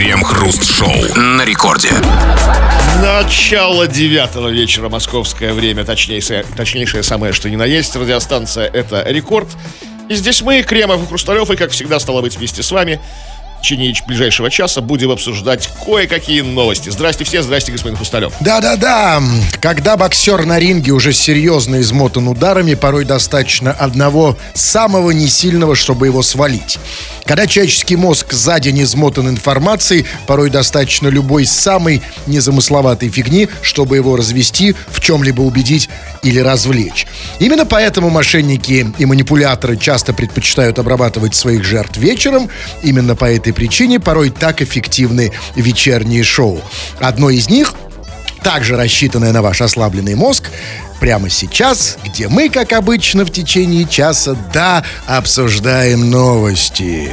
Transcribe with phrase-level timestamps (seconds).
[0.00, 1.90] Крем-хруст-шоу на рекорде.
[3.02, 7.94] Начало девятого вечера московское время, точнейшее, точнейшее самое, что ни на есть.
[7.94, 9.48] Радиостанция «Это рекорд».
[10.08, 12.98] И здесь мы, Кремов и Хрусталев, и, как всегда, стало быть, вместе с вами
[13.60, 16.88] в течение ближайшего часа будем обсуждать кое-какие новости.
[16.88, 18.32] Здрасте все, здрасте, господин Хрусталев.
[18.40, 19.22] Да-да-да,
[19.60, 26.22] когда боксер на ринге уже серьезно измотан ударами, порой достаточно одного самого несильного, чтобы его
[26.22, 26.78] свалить.
[27.26, 34.16] Когда человеческий мозг за день измотан информацией, порой достаточно любой самой незамысловатой фигни, чтобы его
[34.16, 35.90] развести, в чем-либо убедить
[36.22, 37.06] или развлечь.
[37.38, 42.48] Именно поэтому мошенники и манипуляторы часто предпочитают обрабатывать своих жертв вечером.
[42.82, 46.60] Именно по этой причине порой так эффективны вечерние шоу.
[46.98, 47.74] Одно из них
[48.42, 50.50] также рассчитанное на ваш ослабленный мозг,
[51.00, 57.10] прямо сейчас, где мы, как обычно, в течение часа, да, обсуждаем новости.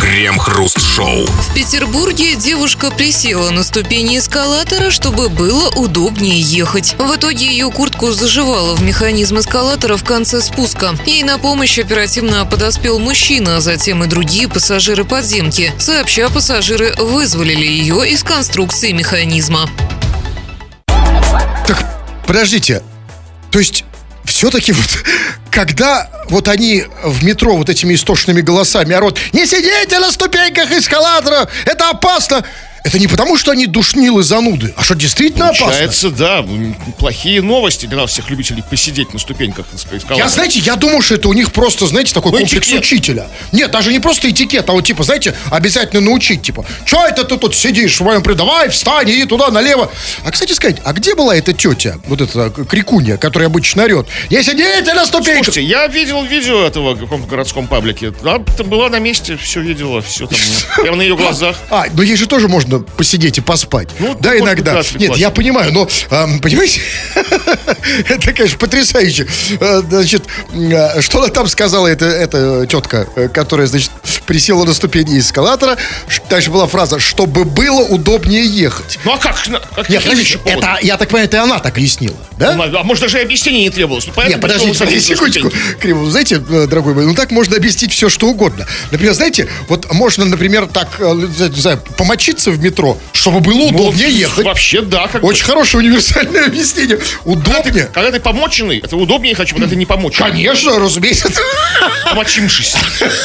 [0.00, 1.26] Крем-хруст-шоу.
[1.26, 6.94] В Петербурге девушка присела на ступени эскалатора, чтобы было удобнее ехать.
[6.98, 10.94] В итоге ее куртку заживала в механизм эскалатора в конце спуска.
[11.06, 15.72] Ей на помощь оперативно подоспел мужчина, а затем и другие пассажиры подземки.
[15.78, 19.68] Сообща, пассажиры вызволили ее из конструкции механизма.
[21.70, 21.86] Так,
[22.26, 22.82] подождите,
[23.52, 23.84] то есть
[24.24, 25.04] все-таки вот
[25.52, 31.48] когда вот они в метро вот этими истошными голосами орут «Не сидите на ступеньках эскалатора!
[31.66, 32.44] Это опасно!»
[32.84, 36.26] Это не потому, что они душнилы зануды, а что действительно Получается, опасно.
[36.26, 36.44] да,
[36.98, 40.16] плохие новости для всех любителей посидеть на ступеньках эскалатора.
[40.16, 42.80] Я, знаете, я думаю, что это у них просто, знаете, такой ну, комплекс этикет.
[42.80, 43.26] учителя.
[43.52, 47.36] Нет, даже не просто этикет, а вот типа, знаете, обязательно научить, типа, что это ты
[47.36, 49.90] тут сидишь в моем давай, встань, и туда, налево.
[50.24, 54.06] А, кстати сказать, а где была эта тетя, вот эта крикунья, которая обычно орет?
[54.30, 55.44] Не сидите на ступеньках!
[55.44, 58.12] Слушайте, я видел видео этого в каком-то городском паблике.
[58.22, 60.38] Она была на месте, все видела, все там,
[60.82, 61.56] прямо на ее глазах.
[61.70, 63.88] А, ну ей же тоже можно можно посидеть и поспать.
[63.98, 64.82] Ну, да, иногда.
[64.94, 66.80] Нет, я понимаю, но, э, понимаете,
[68.08, 69.26] это, конечно, потрясающе.
[69.60, 73.90] Э, значит, э, что она там сказала, эта, эта тетка, э, которая, значит,
[74.26, 75.76] присела на ступени эскалатора.
[76.28, 78.98] Дальше была фраза, чтобы было удобнее ехать.
[79.04, 79.36] Ну, а как?
[79.74, 82.54] как Нет, подождите, это, я так понимаю, это она так объяснила, да?
[82.54, 84.06] Ну, а может, даже и объяснение не требовалось.
[84.06, 85.50] Ну, Нет, подождите, подождите секундочку.
[85.80, 88.66] Криво, знаете, дорогой мой, ну так можно объяснить все, что угодно.
[88.90, 94.08] Например, знаете, вот можно, например, так, не знаю, помочиться в метро, чтобы было ну, удобнее
[94.08, 94.44] ну, ехать.
[94.44, 95.08] Вообще, да.
[95.08, 95.50] Как Очень бы.
[95.50, 96.98] хорошее универсальное объяснение.
[97.24, 97.86] Удобнее.
[97.86, 100.30] Когда ты, когда ты помоченный, это удобнее хочу, когда ты не помоченный.
[100.30, 101.28] Конечно, разумеется.
[102.04, 102.74] Помочившись.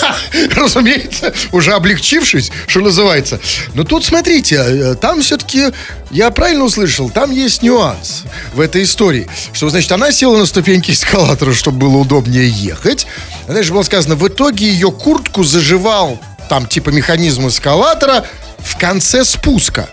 [0.55, 3.39] Разумеется, уже облегчившись, что называется.
[3.73, 5.67] Но тут, смотрите, э, там все-таки,
[6.11, 8.23] я правильно услышал, там есть нюанс
[8.53, 9.27] в этой истории.
[9.53, 13.07] Что, значит, она села на ступеньки эскалатора, чтобы было удобнее ехать.
[13.47, 16.19] Дальше было сказано, в итоге ее куртку заживал
[16.49, 18.25] там типа механизм эскалатора
[18.65, 19.87] в конце спуска.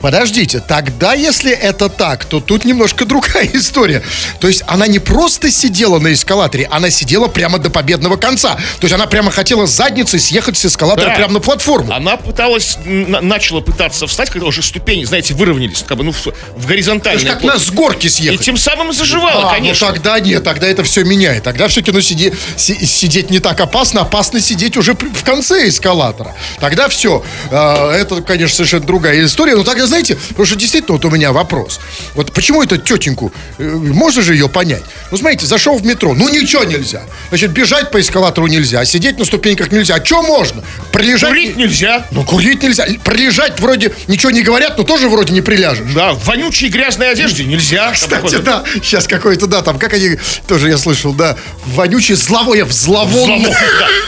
[0.00, 4.02] Подождите, тогда, если это так, то тут немножко другая история.
[4.40, 8.54] То есть она не просто сидела на эскалаторе, она сидела прямо до победного конца.
[8.54, 11.14] То есть она прямо хотела задницей съехать с эскалатора да.
[11.14, 11.92] прямо на платформу.
[11.92, 16.66] Она пыталась, начала пытаться встать, когда уже ступени, знаете, выровнялись, как бы, ну, в, в
[16.66, 17.22] горизонтальной.
[17.22, 18.40] То есть как на с горки съехать.
[18.40, 19.88] И тем самым заживала, а, ну конечно.
[19.88, 21.42] Ну тогда нет, тогда это все меняет.
[21.44, 26.34] Тогда все-таки, ну, сиди, си, сидеть не так опасно, опасно сидеть уже в конце эскалатора.
[26.60, 27.24] Тогда все.
[27.50, 29.56] Э, это, конечно, совершенно другая история.
[29.56, 31.80] Но тогда знаете, потому что действительно вот у меня вопрос.
[32.14, 34.82] Вот почему эту тетеньку, э, можно же ее понять?
[35.10, 37.02] Ну, смотрите, зашел в метро, ну ничего нельзя.
[37.28, 39.96] Значит, бежать по эскалатору нельзя, сидеть на ступеньках нельзя.
[39.96, 40.62] А что можно?
[40.92, 41.30] Прилежать...
[41.30, 42.06] Курить нельзя.
[42.10, 42.86] Ну, курить нельзя.
[43.04, 45.86] Прилежать вроде ничего не говорят, но тоже вроде не приляжешь.
[45.94, 47.92] Да, в вонючей грязной одежде нельзя.
[47.92, 51.36] Кстати, да, сейчас какой-то, да, там, как они, тоже я слышал, да,
[51.66, 53.56] вонючий зловое, взловонное.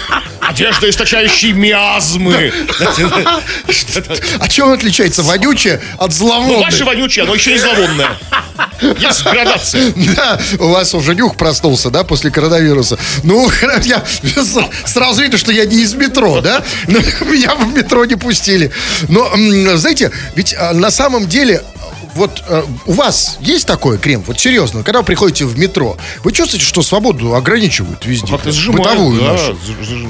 [0.40, 2.52] Одежда, источающая миазмы.
[4.38, 5.22] А чем он отличается?
[5.22, 6.56] Вонючее от зловонной?
[6.56, 8.18] Ну, ваше вонючее, оно еще и зловонное.
[8.98, 9.92] Есть градация.
[10.16, 12.98] Да, у вас уже нюх проснулся, да, после коронавируса.
[13.22, 13.50] Ну,
[13.82, 14.04] я
[14.84, 16.62] сразу видно, что я не из метро, да?
[16.86, 18.70] Но меня в метро не пустили.
[19.08, 19.32] Но,
[19.76, 21.62] знаете, ведь а, на самом деле
[22.18, 26.32] вот э, у вас есть такое, Крем, вот серьезно, когда вы приходите в метро, вы
[26.32, 28.32] чувствуете, что свободу ограничивают везде?
[28.32, 29.56] Как-то зажимают, бытовую да, нашу.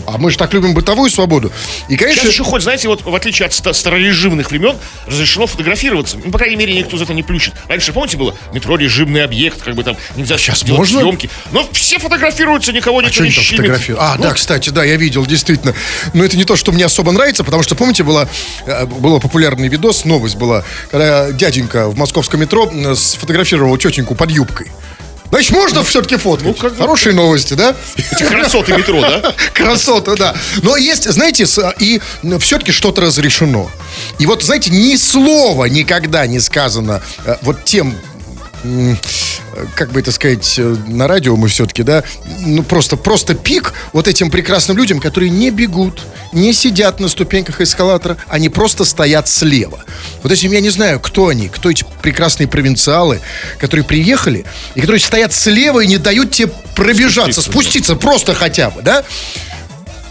[0.07, 1.53] А мы же так любим бытовую свободу.
[1.89, 2.23] И, конечно...
[2.23, 4.77] Сейчас еще хоть, знаете, вот в отличие от старорежимных времен,
[5.07, 6.19] разрешено фотографироваться.
[6.25, 7.55] Ну, по крайней мере, никто за это не плющит.
[7.69, 11.01] Раньше, помните, было метро режимный объект, как бы там нельзя сейчас делать можно?
[11.01, 11.31] съемки.
[11.53, 13.97] Но все фотографируются, никого а не щемит.
[13.99, 15.75] А, ну, да, кстати, да, я видел, действительно.
[16.15, 18.27] Но это не то, что мне особо нравится, потому что, помните, была,
[18.65, 24.69] э, был популярный видос, новость была, когда дяденька в московском метро сфотографировал тетеньку под юбкой.
[25.31, 26.47] Значит, можно все-таки фоткать.
[26.49, 27.75] Ну, как бы- Хорошие новости, да?
[28.19, 29.35] Красоты метро, да?
[29.53, 30.35] Красота, да.
[30.63, 32.01] Но есть, знаете, с- и
[32.41, 33.71] все-таки что-то разрешено.
[34.19, 37.95] И вот, знаете, ни слова никогда не сказано э, вот тем
[39.75, 42.05] как бы это сказать, э, на радио мы все-таки, да,
[42.41, 47.61] ну просто, просто пик вот этим прекрасным людям, которые не бегут, не сидят на ступеньках
[47.61, 49.85] эскалатора, они просто стоят слева.
[50.23, 53.21] Вот этим я не знаю, кто они, кто эти прекрасные провинциалы,
[53.59, 54.45] которые приехали
[54.75, 59.05] и которые стоят слева и не дают тебе пробежаться, Спуститься, спуститься просто хотя бы, да?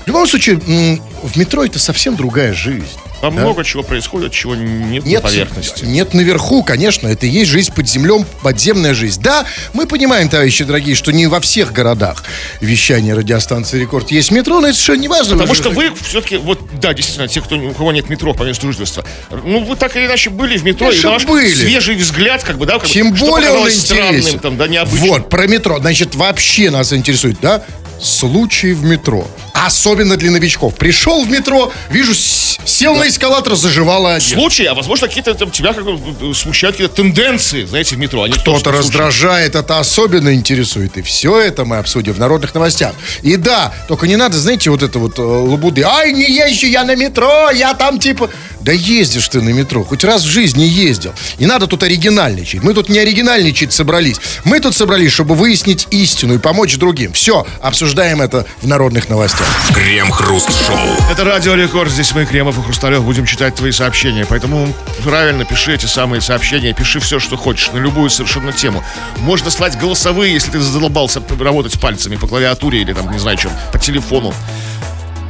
[0.04, 2.88] В любом случае, в метро это совсем другая жизнь.
[3.22, 5.86] Там много чего происходит, чего нет, Нет, на поверхности.
[5.86, 9.22] нет наверху, конечно, это и есть жизнь под землей, подземная жизнь.
[9.22, 12.24] Да, мы понимаем, товарищи дорогие, что не во всех городах
[12.62, 15.34] вещания радиостанции «Рекорд» есть метро, но это совершенно не важно.
[15.34, 18.44] Потому же- что вы все-таки, вот, да, действительно, те, кто, у кого нет метро по
[18.44, 21.54] месту жительства, ну, вы так или иначе были в метро, и Конечно, на ваш были.
[21.54, 24.40] свежий взгляд, как бы, да, как бы, Тем что более он показалось странным, интересен.
[24.40, 25.10] там, да, необычным.
[25.10, 25.80] Вот, про метро.
[25.80, 27.64] Значит, вообще нас интересует, да?
[28.00, 29.28] Случаи в метро.
[29.66, 30.76] Особенно для новичков.
[30.76, 34.36] Пришел в метро, вижу, сел на эскалатор, заживала одежда.
[34.36, 38.28] Случаи, а возможно, какие-то там тебя как бы э, смущают какие-то тенденции, знаете, в метро.
[38.28, 40.98] Тоже Кто-то раздражает, это особенно интересует.
[40.98, 42.94] И все это мы обсудим в народных новостях.
[43.22, 45.84] И да, только не надо, знаете, вот это вот э, лабуды.
[45.84, 48.30] Ай, не езжу я на метро, я там типа...
[48.68, 51.14] Да ездишь ты на метро, хоть раз в жизни ездил.
[51.40, 52.64] Не надо тут оригинальничать.
[52.64, 54.18] Мы тут не оригинальничать собрались.
[54.44, 57.14] Мы тут собрались, чтобы выяснить истину и помочь другим.
[57.14, 59.48] Все, обсуждаем это в народных новостях.
[59.74, 60.78] Крем-хруст-шоу.
[61.10, 64.26] Это Радио Рекорд, здесь мы, Кремов и Хрусталев, будем читать твои сообщения.
[64.28, 64.68] Поэтому
[65.06, 68.84] правильно пиши эти самые сообщения, пиши все, что хочешь, на любую совершенно тему.
[69.20, 73.52] Можно слать голосовые, если ты задолбался работать пальцами по клавиатуре или там, не знаю, чем,
[73.72, 74.34] по телефону.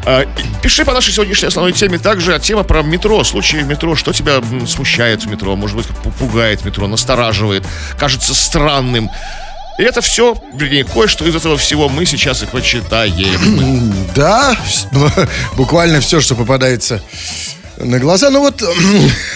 [0.10, 0.26] А,
[0.62, 4.14] Пиши по нашей сегодняшней основной теме также а тема про метро, случаи в метро, что
[4.14, 5.86] тебя смущает в метро, может быть,
[6.18, 7.66] пугает метро, настораживает,
[8.00, 9.10] кажется странным.
[9.78, 13.94] И это все, вернее, кое-что из этого всего мы сейчас и почитаем.
[14.16, 17.04] Да, вс- буквально все, что попадается
[17.76, 18.30] на глаза.
[18.30, 18.64] Ну вот,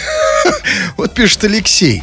[0.96, 2.02] вот пишет Алексей.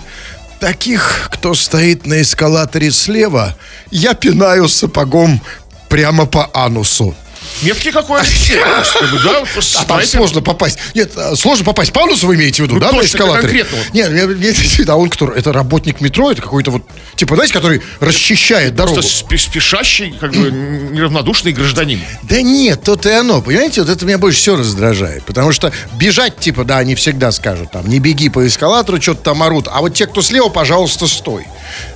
[0.61, 3.57] Таких, кто стоит на эскалаторе слева,
[3.91, 5.41] я пинаю сапогом
[5.89, 7.17] прямо по анусу.
[7.63, 10.07] Меткий какой Алексей, да, А там снайпер.
[10.07, 10.79] сложно попасть.
[10.95, 13.67] Нет, сложно попасть по анусу, вы имеете в виду, Ну, да, на эскалаторе?
[13.93, 15.33] Нет, нет, а он кто?
[15.33, 16.83] Это работник метро, это какой-то вот,
[17.17, 18.95] типа, знаете, который расчищает дорогу.
[18.95, 22.01] Просто спе- спешащий, как бы неравнодушный гражданин.
[22.23, 23.43] Да нет, то и оно.
[23.43, 25.25] Понимаете, вот это меня больше всего раздражает.
[25.25, 29.43] Потому что бежать, типа, да, они всегда скажут, там, не беги по эскалатору, что-то там
[29.43, 29.69] орут.
[29.71, 31.47] А вот те, кто слева, пожалуйста, стой.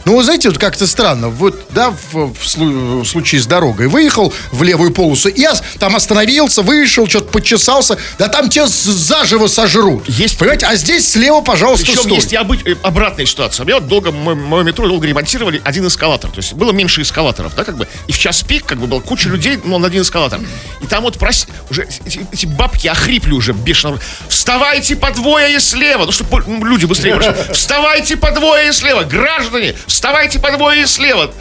[0.04, 1.28] Ну, вы знаете, вот как-то странно.
[1.28, 3.86] Вот, да, в, в в случае с дорогой.
[3.88, 7.98] Выехал в левую полосу, и я там остановился, вышел, что-то почесался.
[8.18, 10.08] Да там тебя заживо сожрут.
[10.08, 12.14] Есть- Понимаете, а здесь слева, пожалуйста, Причем стой.
[12.16, 13.64] есть и обы- э, обратная ситуация.
[13.64, 16.30] У меня вот долго, мое, мое метро долго ремонтировали один эскалатор.
[16.30, 17.86] То есть было меньше эскалаторов, да, как бы.
[18.06, 20.40] И в час пик, как бы, была куча людей, но на один эскалатор.
[20.80, 21.46] И там вот прос...
[21.70, 23.98] уже эти, эти бабки охрипли уже бешено.
[24.28, 26.06] Вставайте по двое и слева.
[26.06, 27.34] Ну, чтобы люди быстрее прошли.
[27.52, 29.02] Вставайте по двое и слева.
[29.04, 31.32] Граждане, вставайте по двое и слева.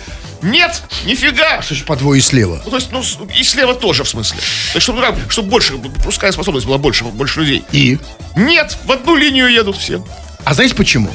[0.42, 1.62] Нет, нифига.
[1.62, 2.62] Что ж по двое слева?
[2.66, 3.04] Ну, то есть, ну,
[3.38, 4.40] и слева тоже, в смысле.
[4.40, 7.64] То есть, чтобы, там- чтобы больше, пропускная способность была больше, больше людей.
[7.72, 8.00] И?
[8.36, 10.04] Нет, в одну линию едут все.
[10.44, 11.10] А знаете почему?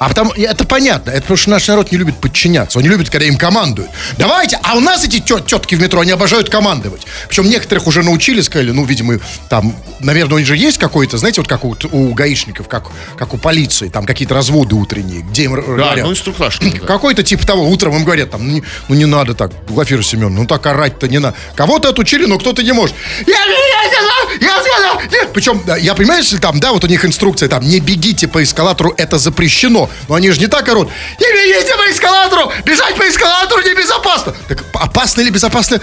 [0.00, 2.88] А потому, и это понятно, это потому что наш народ не любит подчиняться, он не
[2.88, 3.90] любит, когда им командуют.
[4.16, 7.02] Давайте, а у нас эти тет, тетки в метро, они обожают командовать.
[7.28, 9.18] Причем некоторых уже научили, сказали, ну, видимо,
[9.50, 12.84] там, наверное, у них же есть какой-то, знаете, вот как у, у гаишников, как,
[13.18, 16.06] как у полиции, там какие-то разводы утренние, где им Да, говорят.
[16.06, 16.58] ну инструктаж.
[16.60, 16.70] да.
[16.86, 20.64] Какой-то типа того, утром им говорят, там, ну не, надо так, Глафира Семеновна, ну так
[20.64, 21.36] орать-то не надо.
[21.54, 22.94] Кого-то отучили, но кто-то не может.
[23.26, 25.28] Я, я сказал, я сказал, нет.
[25.34, 28.94] Причем, я понимаю, если там, да, вот у них инструкция, там, не бегите по эскалатору,
[28.96, 29.89] это запрещено.
[30.08, 30.88] Но они же не так орут.
[31.18, 34.34] Не бегите по эскалатору, бежать по эскалатору небезопасно.
[34.48, 35.80] Так опасно или безопасно?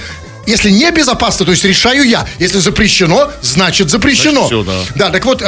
[0.47, 2.25] Если не безопасно, то есть решаю я.
[2.39, 4.47] Если запрещено, значит запрещено.
[4.47, 5.43] Значит, всё, Да, так вот,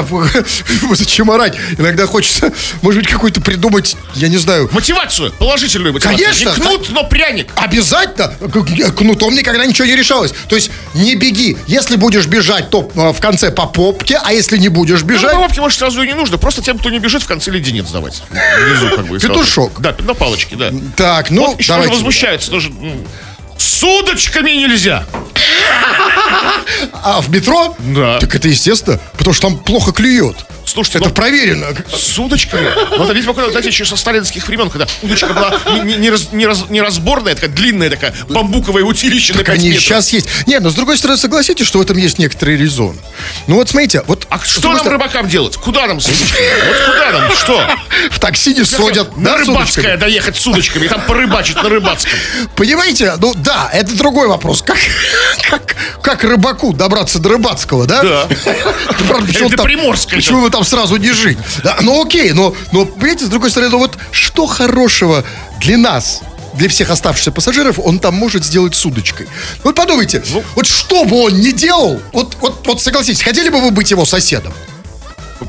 [0.91, 1.56] зачем орать?
[1.77, 2.51] Иногда хочется,
[2.82, 6.25] может быть, какой-то придумать, я не знаю, Мотивацию, положительную мотивацию.
[6.25, 7.48] Конечно, Не кнут, но пряник.
[7.56, 8.34] Обязательно.
[8.91, 10.34] Кнутом никогда ничего не решалось.
[10.50, 11.58] То есть не беги.
[11.65, 15.34] Если будешь бежать, то э, в конце по попке, а если не будешь бежать...
[15.34, 16.38] Ну, бабки, может, сразу и не нужно.
[16.38, 18.22] Просто тем, кто не бежит, в конце леденец давать.
[18.29, 19.18] Внизу, как бы.
[19.18, 19.79] Петушок.
[19.79, 20.74] Да, на палочке, да.
[20.98, 21.94] Так, ну, вот еще давайте.
[21.94, 22.51] возмущаются.
[22.51, 22.72] Тоже,
[23.60, 25.06] с удочками нельзя.
[27.04, 27.75] А в метро?
[27.80, 28.20] Да.
[28.20, 30.38] Так это естественно, потому что там плохо клюет.
[30.70, 31.68] Слушайте, Это ну, проверено.
[31.92, 32.70] с удочками.
[32.98, 36.10] Ну, это, видимо, какое-то, знаете, еще со сталинских времен, когда удочка была не, не- не
[36.12, 39.84] раз- не раз- не разборная, такая длинная такая, бамбуковое утилище на Так 5 они метров.
[39.84, 40.28] сейчас есть.
[40.46, 42.98] Нет, но с другой стороны, согласитесь, что в этом есть некоторый резон.
[43.48, 44.28] Ну вот смотрите, вот...
[44.30, 45.56] А что нам рыбакам делать?
[45.58, 46.48] Куда нам с удочками?
[46.68, 47.32] Вот куда нам?
[47.36, 47.70] Что?
[48.12, 52.14] В такси не сводят, На рыбацкое доехать с удочками, и там порыбачить на рыбацком.
[52.56, 54.62] Понимаете, ну да, это другой вопрос.
[54.62, 54.78] Как,
[55.50, 58.04] как, как рыбаку добраться до рыбацкого, да?
[58.04, 58.28] Да.
[59.08, 59.68] Правда, почему Это там-.
[60.12, 61.38] Почему вы там сразу не жить?
[61.63, 65.24] Да, ну окей, но, но, понимаете, с другой стороны, ну вот что хорошего
[65.60, 66.22] для нас,
[66.54, 69.28] для всех оставшихся пассажиров, он там может сделать с удочкой.
[69.63, 70.44] Вот подумайте, Ну.
[70.56, 74.06] вот что бы он ни делал, вот, вот, вот согласитесь, хотели бы вы быть его
[74.06, 74.54] соседом?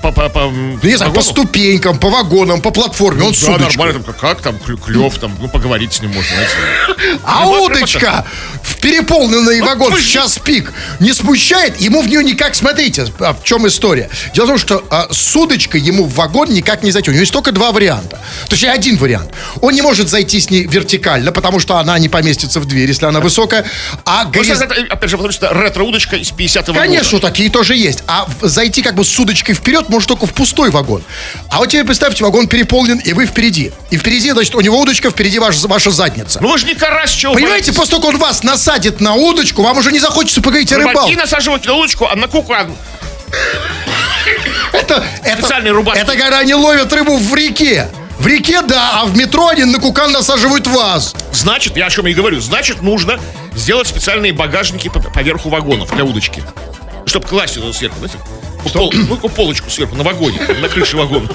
[0.03, 3.55] По, по, по, Ну, не знаю, по ступенькам, по вагонам, по платформе, он с Да,
[3.55, 3.77] удочкой.
[3.77, 7.19] нормально, там, как, там, клев, там, ну, поговорить с ним можно, знаете.
[7.25, 8.25] А удочка
[8.63, 13.35] в переполненный вагон вы в час пик не смущает, ему в нее никак, смотрите, а
[13.35, 14.09] в чем история.
[14.35, 17.11] Дело в том, что а, с удочкой ему в вагон никак не зайти.
[17.11, 18.21] У него есть только два варианта.
[18.49, 19.31] Точнее, один вариант.
[19.61, 23.07] Он не может зайти с ней вертикально, потому что она не поместится в дверь, если
[23.07, 23.65] она высокая.
[24.05, 27.27] А Ну, это, опять же, потому что ретро-удочка из 50-го Конечно, года.
[27.29, 28.05] такие тоже есть.
[28.07, 31.03] А зайти как бы с удочкой вперед может только в пустой вагон.
[31.51, 33.73] А вот теперь представьте, вагон переполнен, и вы впереди.
[33.91, 36.41] И впереди, значит, у него удочка, впереди ваш, ваша задница.
[36.43, 39.63] Ну вы же не карась, чего Понимаете, после того, как он вас насадит на удочку,
[39.63, 41.17] вам уже не захочется поговорить о Рыбаки рыбалке.
[41.17, 42.75] насаживают на удочку, а на кукан.
[44.73, 46.01] Это, это, Специальные рубашки.
[46.01, 47.89] это когда они ловят рыбу в реке.
[48.19, 51.15] В реке, да, а в метро они на кукан насаживают вас.
[51.33, 53.19] Значит, я о чем и говорю, значит, нужно
[53.55, 56.43] сделать специальные багажники по- поверху вагонов для удочки.
[57.07, 58.19] Чтобы класть ее сверху, знаете?
[58.73, 61.29] Пол, ну, полочку сверху на вагоне, на крыше вагона.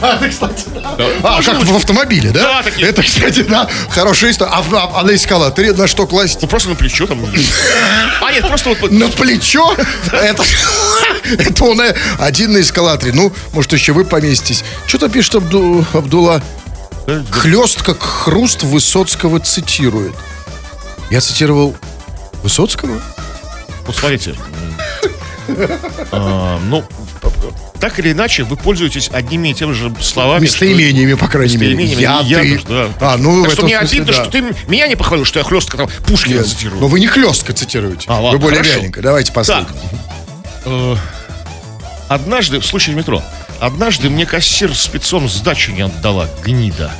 [0.00, 1.06] А, кстати, да.
[1.22, 2.42] А, как в автомобиле, да?
[2.42, 2.88] Да, такие.
[2.88, 4.52] Это, кстати, да, хорошая история.
[4.52, 6.38] А, а- а на эскалаторе на что класть?
[6.42, 7.24] Ну, просто на плечо там.
[8.22, 8.80] А, нет, просто вот...
[8.80, 9.74] вот- На плечо?
[10.12, 10.44] Это,
[11.38, 13.12] это он э, один на эскалаторе.
[13.12, 14.64] Ну, может, еще вы поместитесь.
[14.86, 16.42] Что-то пишет Абду, Абдулла.
[17.30, 20.12] Хлест, как хруст Высоцкого цитирует.
[21.10, 21.74] Я цитировал
[22.42, 23.00] Высоцкого?
[23.86, 24.34] Вот смотрите.
[26.12, 26.84] А, Ну,
[27.80, 30.42] так или иначе, вы пользуетесь одними и теми же словами.
[30.42, 31.84] Местоимениями, по крайней мере.
[31.84, 32.60] Я, Я ты.
[32.68, 32.88] да.
[33.00, 34.22] А, ну, Так что мне смысле, обидно, да.
[34.24, 36.80] что ты меня не похвалил, что я хлестко там Пушкина Нет, цитирую.
[36.80, 38.06] Но вы не хлестко цитируете.
[38.08, 38.78] А, ладно, вы более хорошо.
[38.78, 39.00] вяленько.
[39.02, 39.68] Давайте последний.
[40.64, 40.96] Э,
[42.08, 43.22] Однажды, в случае метро,
[43.60, 46.90] однажды мне кассир спецом сдачу не отдала, гнида.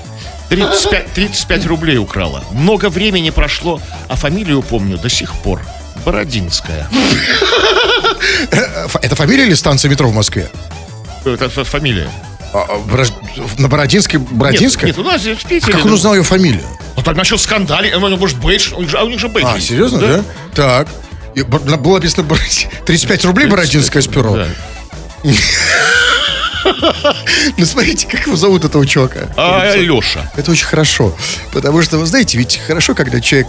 [0.51, 2.45] 35, 35 рублей украла.
[2.53, 5.63] Много времени прошло, а фамилию помню до сих пор.
[6.05, 6.89] Бородинская.
[8.51, 10.51] Э, ф- Это фамилия или станция метро в Москве?
[11.25, 12.11] Это фамилия.
[12.55, 13.13] А, а, Борож-
[13.59, 14.19] На Бородинской?
[14.21, 14.87] Бородинская?
[14.87, 15.73] Нет, нет, у нас в Питере.
[15.73, 16.63] Как он узнал ее фамилию?
[16.97, 17.93] Ну, так насчет скандали.
[17.95, 18.73] Ну, может, бейдж.
[18.75, 19.47] У них же, а у них же бейдж.
[19.47, 20.25] А, серьезно, да?
[20.55, 20.89] Так.
[21.35, 24.37] И Было написано Бород- 35 рублей Бородинское с перо.
[24.37, 24.49] Да.
[27.57, 29.29] Ну, смотрите, как его зовут этого чувака.
[29.37, 30.31] А, Леша.
[30.37, 31.17] Это очень хорошо.
[31.53, 33.49] Потому что, вы знаете, ведь хорошо, когда человек,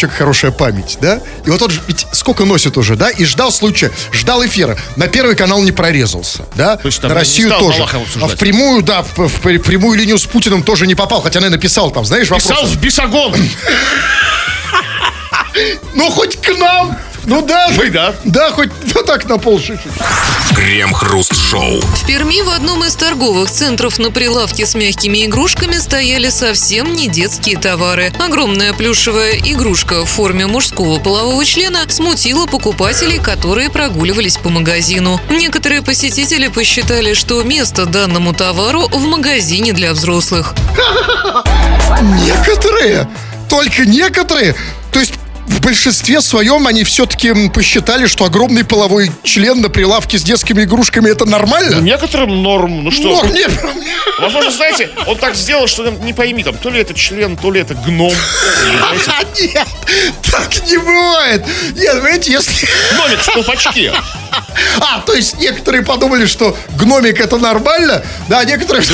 [0.00, 1.20] человека хорошая память, да?
[1.44, 3.10] И вот он же ведь сколько носит уже, да?
[3.10, 4.76] И ждал случая, ждал эфира.
[4.96, 6.76] На первый канал не прорезался, да?
[6.76, 7.84] То есть там на Россию тоже.
[8.20, 11.22] А в прямую, да, в, в при- прямую линию с Путиным тоже не попал.
[11.22, 12.48] Хотя, наверное, писал там, знаешь, вопрос.
[12.48, 13.34] Писал в бесогон.
[15.94, 16.96] Ну, хоть к нам!
[17.24, 18.14] Ну да, Вы, да.
[18.24, 19.90] да, хоть ну, так на полшиши.
[20.54, 21.80] Крем-хруст-шоу.
[21.80, 27.08] В Перми в одном из торговых центров на прилавке с мягкими игрушками стояли совсем не
[27.08, 28.12] детские товары.
[28.18, 35.20] Огромная плюшевая игрушка в форме мужского полового члена смутила покупателей, которые прогуливались по магазину.
[35.30, 40.54] Некоторые посетители посчитали, что место данному товару в магазине для взрослых.
[42.24, 43.08] Некоторые,
[43.48, 44.54] только некоторые.
[44.92, 45.14] То есть
[45.50, 51.10] в большинстве своем они все-таки посчитали, что огромный половой член на прилавке с детскими игрушками
[51.10, 51.80] это нормально?
[51.80, 52.84] Некоторым норм.
[52.84, 53.16] Ну что?
[53.16, 53.50] Норм, нет.
[54.20, 57.50] Возможно, знаете, он так сделал, что там не пойми, там, то ли это член, то
[57.50, 58.12] ли это гном.
[59.04, 59.68] Знаете, нет,
[60.30, 61.44] так не бывает.
[61.74, 62.68] Нет, понимаете, если...
[62.94, 63.92] Гномик в колпачке.
[64.80, 68.84] А, то есть некоторые подумали, что гномик это нормально, да, а некоторые...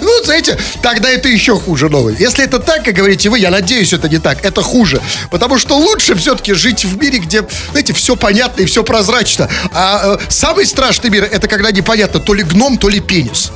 [0.00, 2.16] Ну, знаете, тогда это еще хуже новый.
[2.18, 5.00] Если это так, как говорите вы, я надеюсь, это не так, это хуже.
[5.30, 9.48] Потому что лучше все-таки жить в мире, где, знаете, все понятно и все прозрачно.
[9.72, 13.52] А э, самый страшный мир, это когда непонятно, то ли гном, то ли пенис.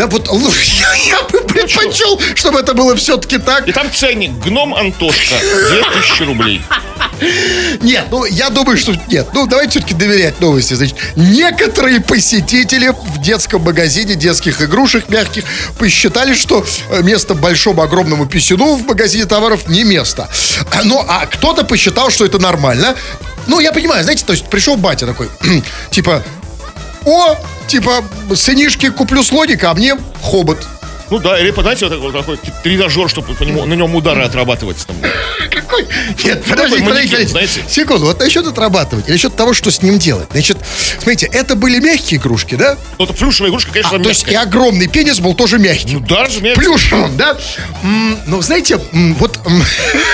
[0.00, 3.68] Да, вот лучше, я, я бы предпочел, чтобы это было все-таки так.
[3.68, 4.32] И там ценник.
[4.38, 5.34] Гном Антошка.
[5.38, 6.62] 2000 рублей.
[7.82, 9.28] Нет, ну я думаю, что нет.
[9.34, 10.72] Ну давайте все-таки доверять новости.
[10.72, 15.44] Значит, некоторые посетители в детском магазине детских игрушек мягких
[15.78, 20.30] посчитали, что э, место большому огромному писюну в магазине товаров не место.
[20.70, 22.96] А, Ну, а кто-то посчитал, что это нормально.
[23.46, 25.28] ну, я понимаю, знаете, то есть пришел батя такой,
[25.90, 26.22] типа,
[27.04, 27.36] о,
[27.70, 30.58] типа, сынишки куплю слоника, а мне хобот.
[31.08, 34.76] Ну да, или, знаете, вот такой, такой тренажер, чтобы по нему, на нем удары отрабатывать.
[34.86, 34.94] Там.
[35.50, 35.88] Какой?
[36.24, 37.64] Нет, подождите, манекен, подождите, знаете?
[37.68, 40.28] Секунду, вот насчет отрабатывать, насчет того, что с ним делать.
[40.30, 40.56] Значит,
[40.98, 42.76] смотрите, это были мягкие игрушки, да?
[42.98, 44.48] Ну, это плюшевая игрушка, конечно, А, то есть и мягкая.
[44.48, 45.94] огромный пенис был тоже мягкий.
[45.94, 46.62] Ну да, разумеется.
[46.62, 47.36] Плюшевым, да?
[47.82, 49.36] М, Ну, знаете, м, вот...
[49.46, 49.64] м,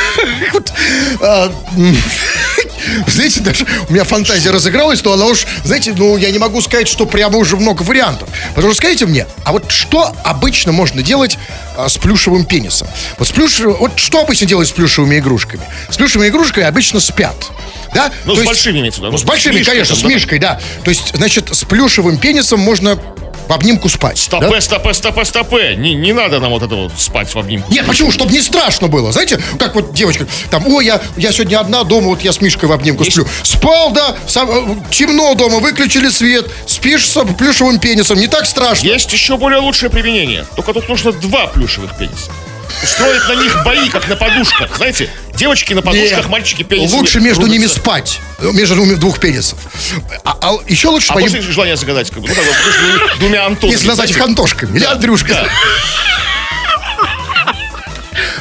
[0.55, 0.73] вот,
[1.21, 1.53] а,
[3.07, 6.88] Знаете, даже у меня фантазия разыгралась, но она уж, знаете, ну, я не могу сказать,
[6.88, 8.28] что прямо уже много вариантов.
[8.55, 11.38] Потому что скажите мне, а вот что обычно можно делать
[11.76, 12.88] а, с плюшевым пенисом?
[13.19, 15.62] Вот с плюшевым, вот что обычно делают с плюшевыми игрушками?
[15.90, 17.37] С плюшевыми игрушками обычно спят.
[17.95, 18.11] Да?
[18.25, 19.12] Ну, То с есть- большими имеется в виду.
[19.12, 20.09] Ну, с Ну, большими, мишкой конечно, там, с да.
[20.09, 20.61] мишкой, да.
[20.85, 22.99] То есть, значит, с плюшевым пенисом можно
[23.49, 24.19] в обнимку спать.
[24.19, 24.61] Стопе, да?
[24.61, 25.76] стопе, стопе, стопе.
[25.76, 27.73] Не, не надо нам вот это вот спать в обнимку.
[27.73, 28.11] Нет, почему?
[28.11, 29.12] Чтобы не страшно было.
[29.12, 32.69] Знаете, как вот девочка, там, ой, я, я сегодня одна дома, вот я с Мишкой
[32.69, 33.26] в обнимку Есть- сплю.
[33.43, 38.87] Спал, да, сам- э, темно дома, выключили свет, спишь с плюшевым пенисом, не так страшно.
[38.87, 40.45] Есть еще более лучшее применение.
[40.57, 42.31] Только тут нужно два плюшевых пениса.
[42.83, 44.77] Устроить на них бои, как на подушках.
[44.77, 46.29] Знаете, девочки на подушках, Нет.
[46.29, 47.59] мальчики пенисами Лучше между рубятся.
[47.59, 48.21] ними спать.
[48.41, 49.59] Между двух- пенисов.
[50.25, 52.51] А, а еще лучше А по ним- после желание загадать, как бы, ну, как бы,
[52.51, 53.75] между двумя Антонами.
[53.75, 54.21] если назвать их.
[54.21, 54.77] Антошками.
[54.77, 55.29] Или Андрюшка.
[55.33, 55.49] Да.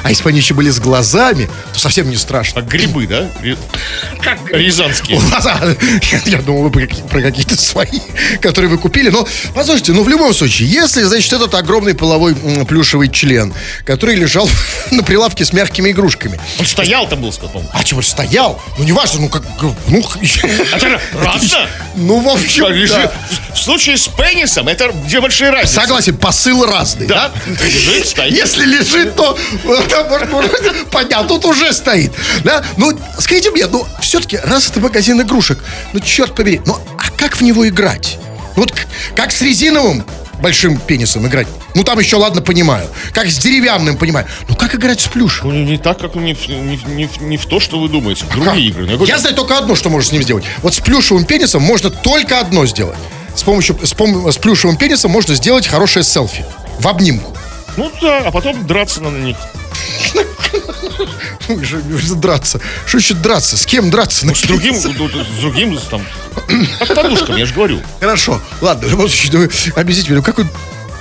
[0.05, 2.61] А если бы они еще были с глазами, то совсем не страшно.
[2.61, 3.27] Как грибы, да?
[3.41, 3.57] Ри-
[4.51, 5.19] Рязанские.
[6.27, 7.99] Я, думал, вы про какие- про какие-то свои,
[8.39, 9.09] которые вы купили.
[9.09, 12.35] Но, послушайте, ну, в любом случае, если, значит, этот огромный половой
[12.67, 13.51] плюшевый член,
[13.83, 14.47] который лежал
[14.91, 17.67] на прилавке с мягкими игрушками, Он стоял там был, по-моему.
[17.73, 18.61] а чего стоял?
[18.77, 19.41] Ну, неважно, ну, как...
[19.89, 20.05] Ну,
[20.71, 21.67] А это разно?
[21.95, 23.11] ну в общем, да.
[23.55, 25.73] В случае с пенисом это две большие разницы.
[25.73, 27.31] Согласен, посыл разный, да?
[27.47, 27.65] Да.
[27.65, 28.33] Лежит, стоит.
[28.35, 29.35] Если лежит, то
[30.91, 32.11] понятно, тут уже стоит.
[32.43, 32.63] Да?
[32.77, 35.59] Ну, скажите мне, ну, все-таки, раз это магазин игрушек,
[35.93, 38.17] ну, черт побери, ну, а как в него играть?
[38.55, 38.73] Вот
[39.15, 40.05] как с резиновым
[40.41, 41.47] большим пенисом играть?
[41.73, 42.87] Ну, там еще, ладно, понимаю.
[43.13, 44.27] Как с деревянным, понимаю.
[44.47, 45.49] Ну, как играть с плюшем?
[45.49, 48.25] Ну, не, так, как не, в- не, не, не в то, что вы думаете.
[48.25, 48.85] В другие игры.
[48.85, 50.45] Ну, Я Я знаю только одно, что можно с ним сделать.
[50.61, 52.97] Вот с плюшевым пенисом можно только одно сделать.
[53.35, 56.45] С помощью с, пом- с плюшевым пенисом можно сделать хорошее селфи
[56.79, 57.35] в обнимку.
[57.75, 59.37] Ну да, а потом драться надо на них.
[62.15, 62.59] Драться.
[62.85, 63.57] Что еще драться?
[63.57, 64.25] С кем драться?
[64.33, 64.83] С другим, с
[65.39, 66.01] другим, там,
[66.79, 67.81] как подушками, я же говорю.
[67.99, 70.39] Хорошо, ладно, в любом случае, объясните мне, как,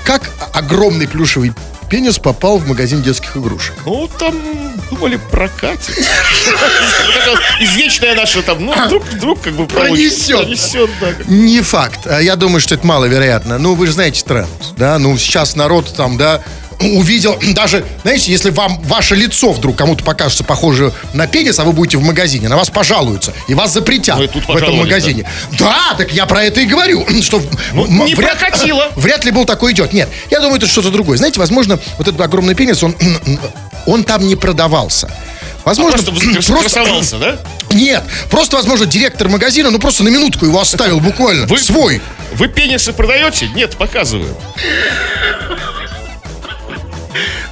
[0.04, 1.52] как огромный плюшевый
[1.88, 3.74] пенис попал в магазин детских игрушек?
[3.86, 4.34] Ну, там
[4.90, 5.96] думали прокатит.
[7.60, 9.66] Извечная наша там, ну, вдруг, вдруг как бы.
[9.66, 10.38] Пронесет.
[10.38, 11.12] Пронесет, да.
[11.26, 12.06] Не факт.
[12.06, 13.58] А Я думаю, что это маловероятно.
[13.58, 14.98] Ну, вы же знаете тренд, да?
[14.98, 16.42] Ну, сейчас народ там, да,
[16.80, 21.72] увидел, даже, знаете, если вам ваше лицо вдруг кому-то покажется похоже на пенис, а вы
[21.72, 25.24] будете в магазине, на вас пожалуются, и вас запретят Ну, в этом магазине.
[25.58, 25.94] Да.
[25.96, 28.90] так я про это и говорю, что Ну, не вряд- прокатило.
[28.96, 29.92] Вряд ли был такой идет.
[29.92, 31.16] Нет, я думаю, это что-то другое.
[31.18, 32.94] Знаете, возможно, вот этот огромный пенис, он,
[33.86, 35.10] он там не продавался.
[35.64, 37.38] Возможно, А Просто красовался, да?
[37.70, 41.46] Нет, просто, возможно, директор магазина, ну просто на минутку его оставил буквально.
[41.46, 42.02] Вы- Свой.
[42.34, 43.48] Вы пенисы продаете?
[43.54, 44.36] Нет, показываю.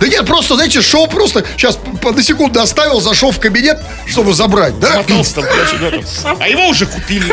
[0.03, 4.35] Да нет, просто, знаете, шел просто, сейчас по- на секунду оставил, зашел в кабинет, чтобы
[4.35, 4.97] забрать, да?
[4.97, 6.37] Мотался там там.
[6.41, 7.33] А его уже купили.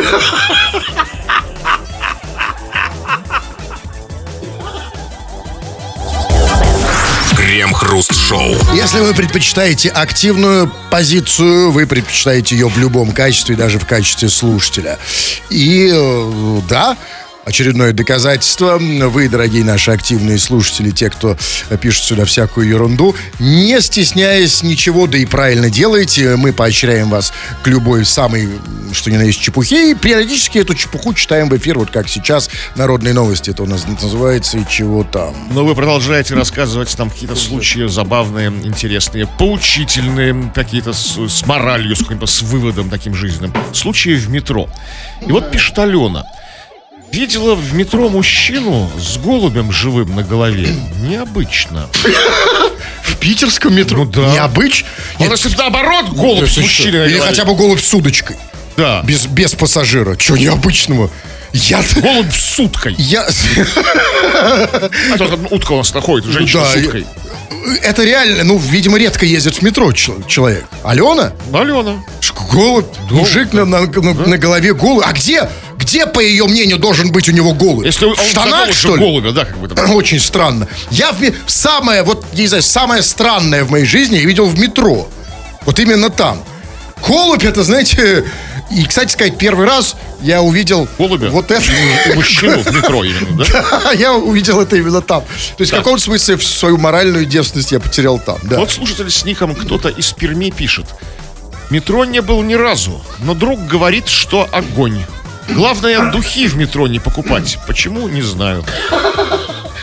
[7.35, 8.55] Крем-хруст-шоу.
[8.73, 14.99] Если вы предпочитаете активную позицию, вы предпочитаете ее в любом качестве, даже в качестве слушателя.
[15.49, 16.97] И э, да,
[17.49, 18.77] очередное доказательство.
[18.77, 21.35] Вы, дорогие наши активные слушатели, те, кто
[21.81, 26.35] пишет сюда всякую ерунду, не стесняясь ничего, да и правильно делаете.
[26.35, 27.33] Мы поощряем вас
[27.63, 28.47] к любой самой,
[28.93, 29.91] что ни на есть, чепухе.
[29.91, 32.51] И периодически эту чепуху читаем в эфир, вот как сейчас.
[32.75, 35.35] Народные новости это у нас называется, и чего там.
[35.51, 41.99] Но вы продолжаете рассказывать там какие-то случаи забавные, интересные, поучительные, какие-то с, с моралью, с
[41.99, 43.51] с выводом таким жизненным.
[43.73, 44.69] Случаи в метро.
[45.25, 46.25] И вот пишет Алена.
[47.11, 50.69] Видела в метро мужчину с голубем живым на голове.
[51.01, 51.87] Необычно.
[53.03, 54.03] В питерском метро?
[54.05, 54.31] Ну да.
[54.31, 54.87] Необычно.
[55.19, 58.37] Он, если наоборот, голубь с мужчиной Или хотя бы голубь с удочкой.
[58.77, 59.01] Да.
[59.03, 60.15] Без, без пассажира.
[60.15, 61.09] Чего необычного?
[61.51, 61.81] Я...
[61.95, 62.93] Голубь с уткой.
[62.99, 63.27] Я...
[64.35, 67.07] А то там утка у нас находит, женщина Да, с уткой.
[67.81, 70.65] Это реально, ну, видимо, редко ездит в метро чел- человек.
[70.83, 71.33] Алена?
[71.51, 72.03] Алена.
[72.21, 75.03] Ш- Голубь, мужик на, на- на- на голове голубь.
[75.05, 75.49] А где,
[75.89, 77.85] где, по ее мнению, должен быть у него голубь?
[77.85, 79.01] Если он в штанах, что ли?
[79.01, 79.91] голубя, да, как бы там.
[79.95, 80.67] Очень странно.
[80.91, 85.09] Я в самое, вот, не знаю, самое странное в моей жизни я видел в метро.
[85.65, 86.43] Вот именно там.
[87.07, 88.25] Голубь, это, знаете,
[88.69, 91.29] И, кстати сказать, первый раз я увидел Голубя?
[91.29, 91.65] вот это.
[92.13, 93.91] Мужчину в метро именно, да?
[93.93, 95.21] Я увидел это именно там.
[95.57, 98.59] То есть в каком смысле свою моральную девственность я потерял там, да.
[98.59, 100.85] Вот слушатель с ником кто-то из Перми пишет.
[101.71, 104.99] Метро не был ни разу, но друг говорит, что огонь.
[105.53, 107.59] Главное, духи в метро не покупать.
[107.67, 108.63] Почему, не знаю.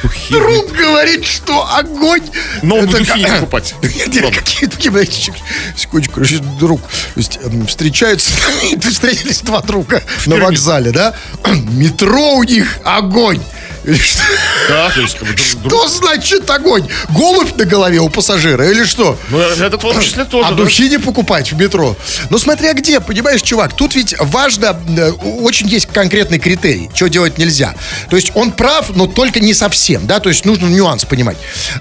[0.02, 0.32] Духи.
[0.32, 2.22] Друг говорит, что огонь.
[2.62, 3.74] Но Это духи не покупать.
[3.82, 5.32] Нет, какие духи,
[5.76, 6.20] секундочку,
[6.58, 8.30] друг, то есть эм, встречаются,
[8.80, 11.14] встретились два друга на вокзале, да?
[11.70, 13.40] Метро у них огонь.
[13.86, 14.22] Или что?
[14.68, 15.16] Да, то есть,
[15.64, 16.88] Что значит огонь?
[17.10, 19.16] Голубь на голове у пассажира или что?
[19.30, 20.48] Ну, этот в том числе тоже.
[20.48, 21.96] А духи не покупать в метро.
[22.30, 27.38] Ну, смотря где, понимаешь, чувак, тут ведь важно, э, очень есть конкретный критерий, что делать
[27.38, 27.76] нельзя.
[28.10, 31.36] То есть он прав, но только не совсем, да, то есть нужно нюанс понимать.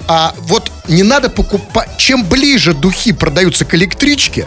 [0.08, 4.46] А вот не надо покупать, чем ближе духи продаются к электричке,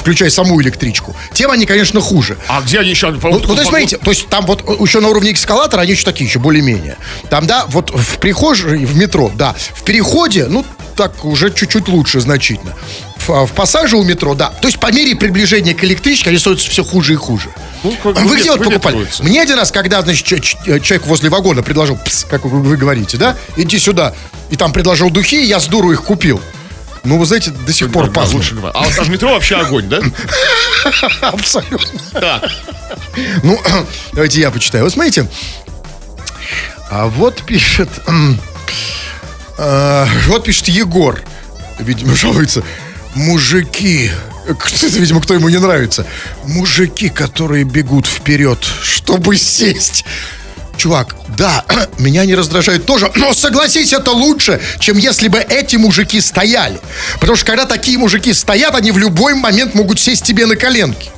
[0.00, 2.38] включая саму электричку, тем они, конечно, хуже.
[2.48, 3.10] А где они еще?
[3.10, 6.04] Ну, ну, то есть, смотрите, то есть там вот еще на уровне эскалатора они еще
[6.04, 6.96] такие, еще более-менее.
[7.28, 9.54] Там, да, вот в прихожей, в метро, да.
[9.74, 10.64] В переходе, ну,
[10.96, 12.74] так уже чуть-чуть лучше значительно.
[13.18, 14.48] В, а, в пассаже у метро, да.
[14.60, 17.50] То есть по мере приближения к электричке они становятся все хуже и хуже.
[17.82, 19.06] Ну, как Вы где вот покупали?
[19.20, 23.18] Мне один раз, когда, значит, э, человек возле вагона предложил, «Пс», как вы, вы говорите,
[23.18, 24.14] да, иди сюда,
[24.50, 26.40] и там предложил духи, и я с дуру их купил.
[27.02, 28.36] Ну, вы знаете, до сих пор Да, пазл.
[28.36, 28.54] лучше.
[28.74, 30.00] А вот а в метро вообще огонь, да?
[31.22, 32.00] Абсолютно.
[32.12, 32.50] Так.
[33.42, 33.58] Ну,
[34.12, 34.84] давайте я почитаю.
[34.84, 35.26] Вот смотрите.
[36.90, 37.88] А вот пишет...
[39.58, 41.20] э, вот пишет Егор.
[41.78, 42.62] Видимо, жалуется.
[43.14, 44.10] Мужики.
[44.58, 46.06] Кто-то, видимо, кто ему не нравится.
[46.44, 50.04] Мужики, которые бегут вперед, чтобы сесть.
[50.80, 51.62] Чувак, да,
[51.98, 56.80] меня не раздражает тоже, но согласись, это лучше, чем если бы эти мужики стояли.
[57.20, 61.10] Потому что когда такие мужики стоят, они в любой момент могут сесть тебе на коленки.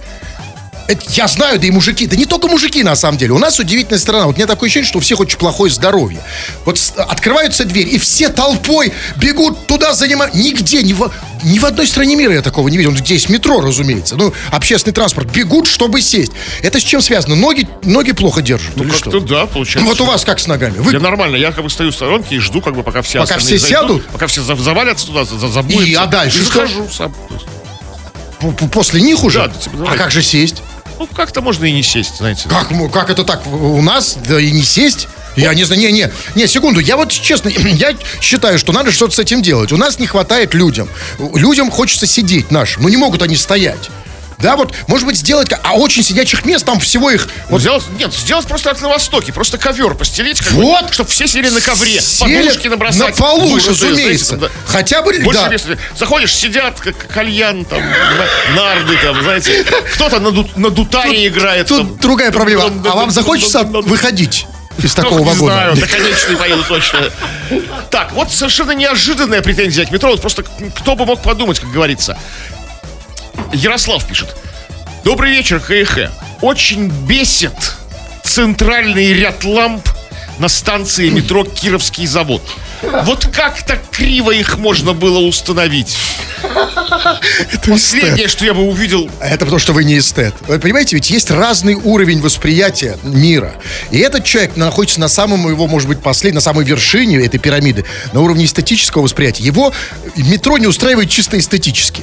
[0.92, 3.32] Это я знаю, да и мужики, да не только мужики на самом деле.
[3.32, 4.26] У нас удивительная сторона.
[4.26, 6.20] Вот у меня такое ощущение, что у всех очень плохое здоровье.
[6.64, 10.34] Вот с- открываются двери, и все толпой бегут туда занимать.
[10.34, 11.10] Нигде, ни в,
[11.44, 12.90] ни в одной стране мира я такого не видел.
[12.92, 14.16] Ну, Где есть метро, разумеется.
[14.16, 15.30] Ну, общественный транспорт.
[15.32, 16.32] Бегут, чтобы сесть.
[16.62, 17.36] Это с чем связано?
[17.36, 18.76] Ноги, ноги плохо держат.
[18.76, 19.88] Ну, или как-то да, получается.
[19.88, 20.76] Вот у вас как с ногами?
[20.78, 23.20] Вы Я нормально, я как бы стою в сторонке и жду, как бы пока все
[23.20, 24.06] Пока все зайдут, сядут?
[24.08, 25.88] пока все за- завалятся туда, за- за- забудутся.
[25.88, 27.14] И, а дальше И захожу сам.
[28.72, 29.38] После них уже?
[29.38, 30.62] Да, типа, а как же сесть?
[31.02, 32.48] Ну, как-то можно и не сесть, знаете.
[32.48, 33.44] Как, как это так?
[33.48, 35.08] У нас да и не сесть?
[35.34, 39.12] Я не знаю, не, не, не, секунду, я вот честно, я считаю, что надо что-то
[39.12, 39.72] с этим делать.
[39.72, 40.88] У нас не хватает людям.
[41.34, 43.90] Людям хочется сидеть нашим, но не могут они стоять.
[44.42, 48.12] Да, вот, может быть, сделать, а очень сидячих мест, там всего их, Вот сделать, нет,
[48.12, 50.92] сделать просто как на Востоке, просто ковер постелить, как Вот.
[50.92, 53.16] чтобы все сели на ковре, Сели подушки набросать.
[53.16, 54.36] на полу, вышитые, разумеется.
[54.36, 54.72] знаете, там, да.
[54.72, 55.48] Хотя бы, Больше да.
[55.48, 55.78] места.
[55.96, 59.64] Заходишь, сидят, как кальян, там, на- нарды, там, знаете.
[59.94, 61.68] Кто-то на, ду- на дутаре играет.
[61.68, 61.96] Тут там.
[61.98, 62.64] другая проблема.
[62.90, 64.46] А вам захочется выходить
[64.82, 65.52] из такого Ох, не вагона?
[65.54, 67.10] знаю, до конечной поеду точно.
[67.90, 70.10] Так, вот совершенно неожиданная претензия к метро.
[70.10, 70.42] Вот просто
[70.76, 72.18] кто бы мог подумать, как говорится.
[73.52, 74.36] Ярослав пишет.
[75.04, 76.10] Добрый вечер, ХХ.
[76.42, 77.52] Очень бесит
[78.22, 79.86] центральный ряд ламп
[80.38, 82.42] на станции метро Кировский завод.
[83.04, 85.96] Вот как так криво их можно было установить?
[87.66, 90.34] Последнее, что я бы увидел, А Это потому, что вы не эстет.
[90.48, 93.54] Вы понимаете, ведь есть разный уровень восприятия мира.
[93.90, 97.84] И этот человек находится на самом его, может быть, последнем, на самой вершине этой пирамиды,
[98.12, 99.44] на уровне эстетического восприятия.
[99.44, 99.72] Его
[100.16, 102.02] метро не устраивает чисто эстетически.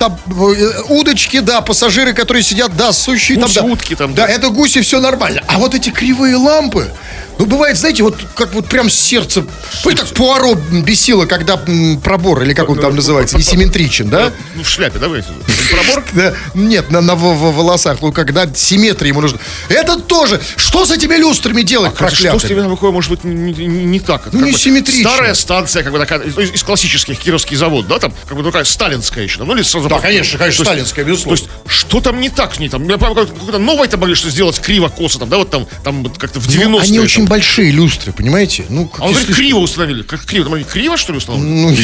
[0.00, 3.64] Там э, удочки, да, пассажиры, которые сидят, да, сущие там, Гуси, да.
[3.66, 4.32] утки там, Да, да.
[4.32, 5.42] это гуси, все нормально.
[5.46, 6.90] А вот эти кривые лампы,
[7.40, 9.46] ну, бывает, знаете, вот как вот прям сердце,
[9.84, 14.30] ну, как Пуаро бесило, когда м, пробор, или как он там называется, несимметричен, да?
[14.54, 15.28] ну, в шляпе, давайте.
[15.70, 19.38] Пробор Да, нет, на, на в- в- волосах, ну когда симметрия ему нужна.
[19.70, 20.38] Это тоже.
[20.56, 24.00] Что с этими люстрами делать, Хотя Что с тебе такое может быть не, не- не
[24.00, 24.26] так?
[24.26, 25.08] Это Ну, как не бы симметрично.
[25.10, 28.64] Старая станция, как бы такая, из, из классических Кировский завод, да, там, как бы такая
[28.64, 29.42] сталинская еще.
[29.44, 31.38] Ну, или сразу Да, конечно, конечно, то есть- сталинская, безусловно.
[31.38, 32.68] То есть, что там не так с ней?
[32.68, 35.48] Там, я помню, как- какое-то новое там могли что сделать криво, косо, там, да, вот
[35.50, 36.68] там, там вот как-то в 90-е.
[36.68, 37.04] Ну, они там.
[37.04, 38.66] очень большие люстры, понимаете?
[38.68, 40.02] Ну, как А он говорит, слишком- криво установили.
[40.02, 40.50] Как криво?
[40.50, 41.48] Там криво, что ли, установили?
[41.48, 41.76] Ну,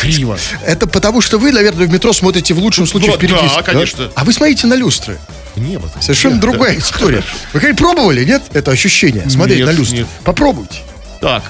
[0.00, 0.38] Криво.
[0.66, 3.34] это потому, что вы, наверное, в метро смотрите в лучшем случае Да, впереди.
[3.56, 4.10] да, конечно.
[4.14, 5.18] А вы смотрите на люстры.
[5.56, 5.90] Небо.
[6.00, 6.78] Совершенно Нет, другая да.
[6.80, 7.22] история.
[7.52, 8.42] Вы когда пробовали, нет?
[8.54, 9.28] Это ощущение.
[9.30, 9.98] Смотреть Нет, на люстры.
[9.98, 10.06] нет.
[10.24, 10.78] Попробуйте.
[11.20, 11.44] Так,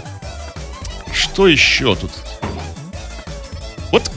[1.12, 2.10] что еще тут?
[3.92, 4.10] Вот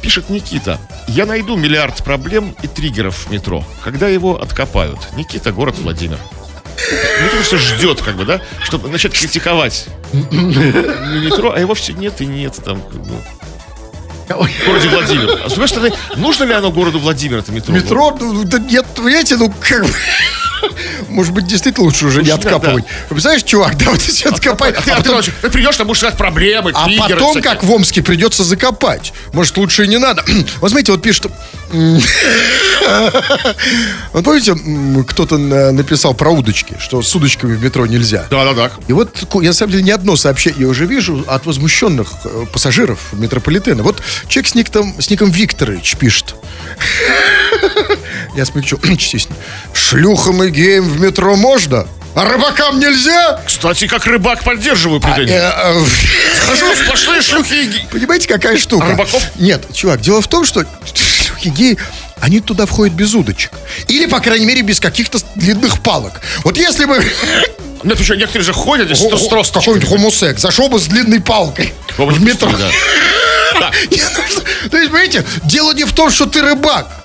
[0.00, 0.80] пишет Никита.
[1.06, 4.98] Я найду миллиард проблем и триггеров в метро, когда его откопают.
[5.16, 6.18] Никита, город Владимир.
[7.22, 12.26] Никита все ждет, как бы, да, чтобы начать критиковать метро, а его все нет и
[12.26, 12.80] нет там.
[12.82, 13.14] как бы.
[14.28, 15.42] в городе Владимир.
[15.44, 17.74] А с другой стороны, нужно ли оно городу Владимир, это метро?
[17.74, 19.90] Метро, ну, да нет, понимаете, ну, как бы...
[21.10, 22.84] Может быть, действительно лучше уже не не откапывать.
[23.08, 26.84] Представляешь, чувак, да, вот если откопать, А потом- ты придешь, там будешь искать проблемы, а
[26.86, 27.52] триггеры потом, всякие.
[27.52, 29.12] как в Омске, придется закопать.
[29.32, 30.24] Может, лучше и не надо.
[30.60, 31.26] Вот смотрите, вот пишет...
[31.72, 32.00] м,
[34.12, 38.26] Вот помните, м, кто-то на- написал про удочки, что с удочками в метро нельзя.
[38.30, 38.70] Да-да-да.
[38.88, 42.44] И вот ку- я, на самом деле, ни одно сообщение уже вижу от возмущенных э,
[42.52, 43.82] пассажиров метрополитена.
[43.82, 46.34] Вот человек с ником, с ником Викторович пишет.
[48.36, 49.34] Я смягчу, честно.
[49.72, 53.40] Шлюхам и геям в метро можно, а рыбакам нельзя?
[53.46, 55.34] Кстати, как рыбак поддерживаю Э, претензии.
[55.34, 55.84] э,
[56.46, 58.84] Хожу сплошные шлюхи Понимаете, какая штука?
[58.86, 59.22] А рыбаков?
[59.36, 61.78] Нет, чувак, дело в том, что шлюхи геи,
[62.20, 63.52] они туда входят без удочек.
[63.88, 66.20] Или, по крайней мере, без каких-то длинных палок.
[66.44, 67.02] Вот если бы
[67.84, 69.62] Нет, что, некоторые же ходят здесь с тросточкой.
[69.74, 72.50] какой-нибудь хомусек зашел бы с длинной палкой в метро.
[72.52, 72.70] Да.
[73.52, 76.99] Ну То есть, понимаете, дело не в том, что ты рыбак.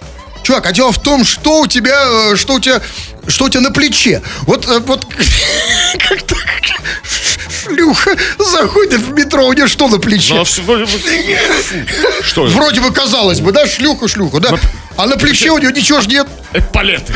[0.45, 1.99] Чувак, а дело в том, что у тебя,
[2.31, 2.79] э, что у тебя,
[3.27, 4.21] что у тебя на плече.
[4.41, 5.07] Вот, э, вот
[6.07, 6.35] как-то
[7.63, 10.35] шлюха заходит в метро, у нее что на плече?
[10.35, 10.45] Ну, а.
[12.21, 12.43] Что?
[12.43, 14.59] Вроде бы казалось бы, да, шлюха, шлюха, да?
[14.97, 16.27] А на плече у нее ничего ж нет.
[16.53, 17.11] Эполеты.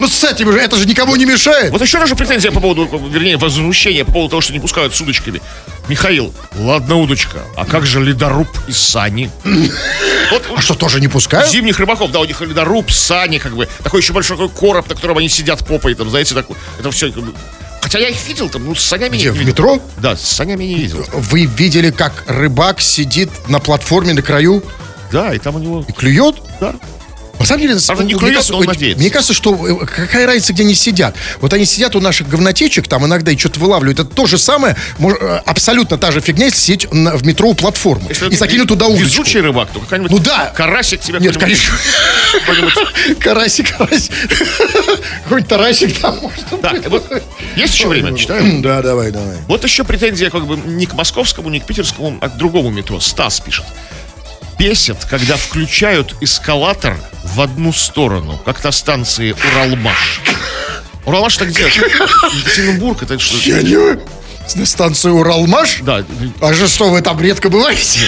[0.00, 1.70] Ну, с этим же, это же никому не мешает.
[1.70, 4.96] Вот еще раз же претензия по поводу, вернее, возмущение по поводу того, что не пускают
[4.96, 5.40] с удочками.
[5.88, 9.30] Михаил, ладно удочка, а как же ледоруб и сани?
[10.30, 11.50] Вот А что, тоже не пускают?
[11.50, 14.94] зимних рыбаков, да, у них ледоруб, сани, как бы, такой еще большой такой короб, на
[14.94, 17.32] котором они сидят попой, там, знаете, такой, это все, как бы,
[17.80, 19.48] хотя я их видел, там, ну, с санями Где, не в видел.
[19.48, 19.82] метро?
[19.96, 21.06] Да, с санями не видел.
[21.14, 24.62] Вы видели, как рыбак сидит на платформе на краю
[25.10, 26.36] Да, и там у него, и клюет?
[26.60, 26.74] да.
[27.48, 29.00] Самом деле, Правда, не мне клюет, кажется, он надеется.
[29.00, 31.14] мне кажется, что э, какая разница, где они сидят.
[31.40, 33.98] Вот они сидят у наших говнотечек, там иногда и что-то вылавливают.
[34.00, 37.54] Это то же самое, э, абсолютно та же фигня, если сидеть на- в метро у
[37.54, 39.04] платформы Если и закинуть туда удочку.
[39.04, 40.52] Везучий рыбак, то какая-нибудь Ну да.
[40.54, 42.44] карасик тебе Нет, какой-нибудь- конечно.
[42.46, 44.12] какой-нибудь Карасик, карасик.
[45.24, 46.88] Какой-нибудь тарасик там можно.
[46.88, 47.22] Вот
[47.56, 48.60] есть еще время, читаю.
[48.62, 49.36] Да, давай, давай.
[49.46, 53.00] Вот еще претензия как бы не к московскому, не к питерскому, а к другому метро.
[53.00, 53.64] Стас пишет.
[54.58, 60.20] Бесит, когда включают эскалатор в одну сторону, как на станции Уралмаш.
[61.06, 61.62] Уралмаш-то где?
[61.62, 63.36] Екатеринбург, это что?
[63.48, 63.98] Я не...
[64.54, 65.78] На станцию Уралмаш?
[65.82, 66.04] Да.
[66.40, 68.00] А же что, вы там редко бываете?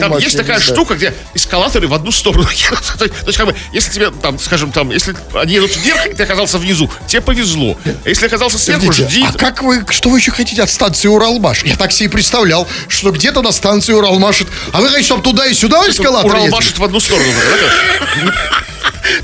[0.00, 2.84] Там есть такая штука, где эскалаторы в одну сторону едут.
[2.98, 6.22] То есть, как бы, если тебе, там, скажем, там, если они едут вверх, и ты
[6.22, 7.76] оказался внизу, тебе повезло.
[8.04, 9.24] А если оказался сверху, жди.
[9.28, 11.64] А как вы, что вы еще хотите от станции Уралмаш?
[11.64, 14.42] Я так себе представлял, что где-то на станции Уралмаш.
[14.72, 16.30] А вы чтобы туда и сюда эскалатор?
[16.30, 17.32] Уралмашит в одну сторону.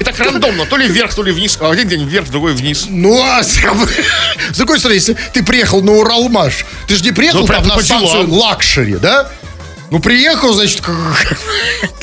[0.01, 1.59] И так рандомно, то ли вверх, то ли вниз.
[1.61, 2.87] А один день вверх, другой вниз.
[2.88, 7.40] Ну, а с с другой стороны, если ты приехал на Уралмаш, ты же не приехал
[7.40, 8.33] Ну, там прям на по станцию делам.
[8.33, 9.29] лакшери, да?
[9.90, 10.95] Ну, приехал, значит, как-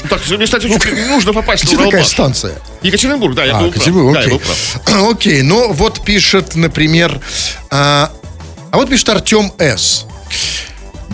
[0.03, 2.11] Ну, Так, мне, кстати, очень нужно попасть где на такая Уралмаш.
[2.11, 2.55] станция?
[2.81, 3.75] Екатеринбург, да, я А, был прав.
[3.75, 4.37] Екатеринбург, Да, я окей.
[4.37, 5.11] был прав.
[5.11, 7.19] Окей, ну вот пишет, например,
[7.69, 8.11] а,
[8.71, 10.05] а вот пишет Артем С.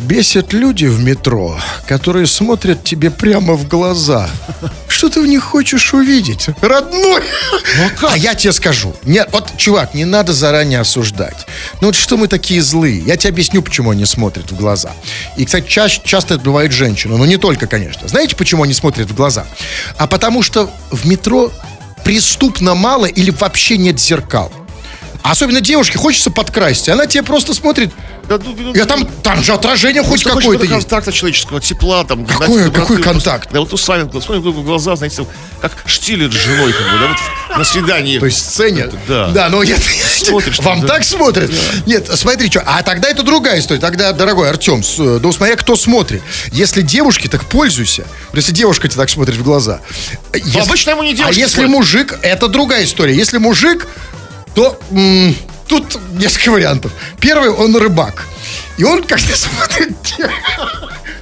[0.05, 4.29] Бесят люди в метро, которые смотрят тебе прямо в глаза.
[4.87, 6.47] Что ты в них хочешь увидеть?
[6.61, 7.21] Родной!
[8.03, 8.95] а, я тебе скажу.
[9.03, 11.45] Нет, вот, чувак, не надо заранее осуждать.
[11.81, 12.99] Ну вот что мы такие злые?
[12.99, 14.91] Я тебе объясню, почему они смотрят в глаза.
[15.37, 18.07] И, кстати, ча- часто это бывает женщины, но не только, конечно.
[18.07, 19.45] Знаете, почему они смотрят в глаза?
[19.97, 21.51] А потому что в метро
[22.03, 24.51] преступно мало или вообще нет зеркал.
[25.21, 26.89] Особенно девушке хочется подкрасить.
[26.89, 27.91] Она тебе просто смотрит.
[28.29, 30.71] Да, ну, ну, Я там, там же отражение хоть какое-то есть.
[30.71, 32.25] контакта человеческого, тепла там.
[32.27, 33.49] Какой- знаете, какой контакт?
[33.51, 35.27] Да вот у с вами, смотрим в глаза, знаете, там,
[35.61, 38.19] как штилет с женой, как бы, да, вот на свидании.
[38.19, 38.87] То есть сцене.
[39.07, 39.29] Да.
[39.29, 39.79] Да, но нет.
[40.19, 40.87] Смотришь, Вам да.
[40.87, 41.51] так смотрят?
[41.87, 42.61] Нет, смотри, что.
[42.65, 43.79] А тогда это другая история.
[43.81, 46.21] Тогда, дорогой Артем, с- э, да смотря кто смотрит.
[46.51, 48.05] Если девушки, так пользуйся.
[48.33, 49.79] Если девушка тебе так смотрит в глаза.
[50.35, 51.71] Если- обычно ему не А девушки если смотрят.
[51.71, 53.15] мужик, это другая история.
[53.15, 53.87] Если мужик,
[54.59, 55.33] то м,
[55.67, 56.91] тут несколько вариантов.
[57.21, 58.27] Первый, он рыбак.
[58.75, 59.95] И он как-то смотрит...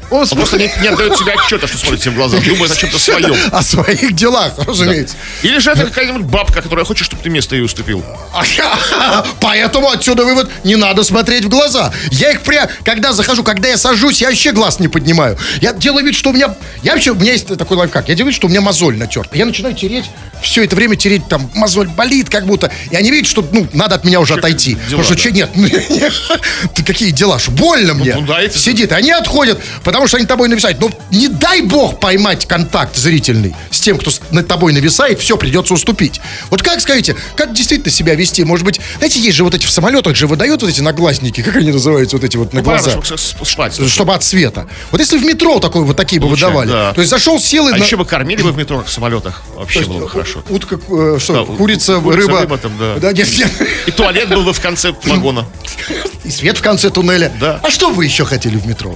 [0.10, 2.38] Он Он просто не, не отдает себе отчета, что смотрит себе в глаза.
[2.40, 3.36] Думает о чем-то своем.
[3.52, 5.16] О своих делах, разумеется.
[5.44, 8.04] Или же это какая-нибудь бабка, которая хочет, чтобы ты место ей уступил.
[9.42, 11.92] Поэтому отсюда вывод, не надо смотреть в глаза.
[12.12, 15.38] Я их прям, когда захожу, когда я сажусь, я вообще глаз не поднимаю.
[15.62, 18.32] Я делаю вид, что у меня, я вообще, у меня есть такой лайфхак, я делаю
[18.32, 19.38] вид, что у меня мозоль натерта.
[19.38, 20.06] Я начинаю тереть,
[20.42, 22.72] все это время тереть, там, мозоль болит как будто.
[22.92, 24.76] И они видят, что, ну, надо от меня уже отойти.
[24.76, 25.22] дела, Потому что, да.
[25.22, 25.50] че, нет,
[26.76, 28.16] ты какие дела, что больно мне.
[28.16, 30.80] ну да, Сидит, они отходят, потому потому что они тобой нависают.
[30.80, 35.74] Но не дай бог поймать контакт зрительный с тем, кто над тобой нависает, все, придется
[35.74, 36.22] уступить.
[36.52, 38.44] Вот как, скажите, как действительно себя вести?
[38.44, 41.56] Может быть, знаете, есть же вот эти в самолетах же выдают вот эти наглазники, как
[41.56, 42.92] они называются, вот эти вот на глаза.
[42.92, 43.90] Правильно, чтобы спать.
[43.90, 44.68] Чтобы от света.
[44.92, 46.70] Вот если в метро такой вот такие бы выдавали.
[46.70, 46.94] да.
[46.94, 47.74] То есть зашел, сел и...
[47.74, 49.42] А на- еще бы кормили бы в метро, в самолетах.
[49.56, 50.44] Вообще было бы хорошо.
[50.50, 52.42] Утка, э, что, Да, курица, курица, рыба.
[52.42, 52.96] рыба там, да.
[52.98, 53.52] Да, нет, нет.
[53.88, 55.48] И туалет был бы в конце вагона.
[56.24, 57.32] И свет в конце туннеля.
[57.40, 57.60] Да.
[57.64, 58.96] А что вы еще хотели в метро?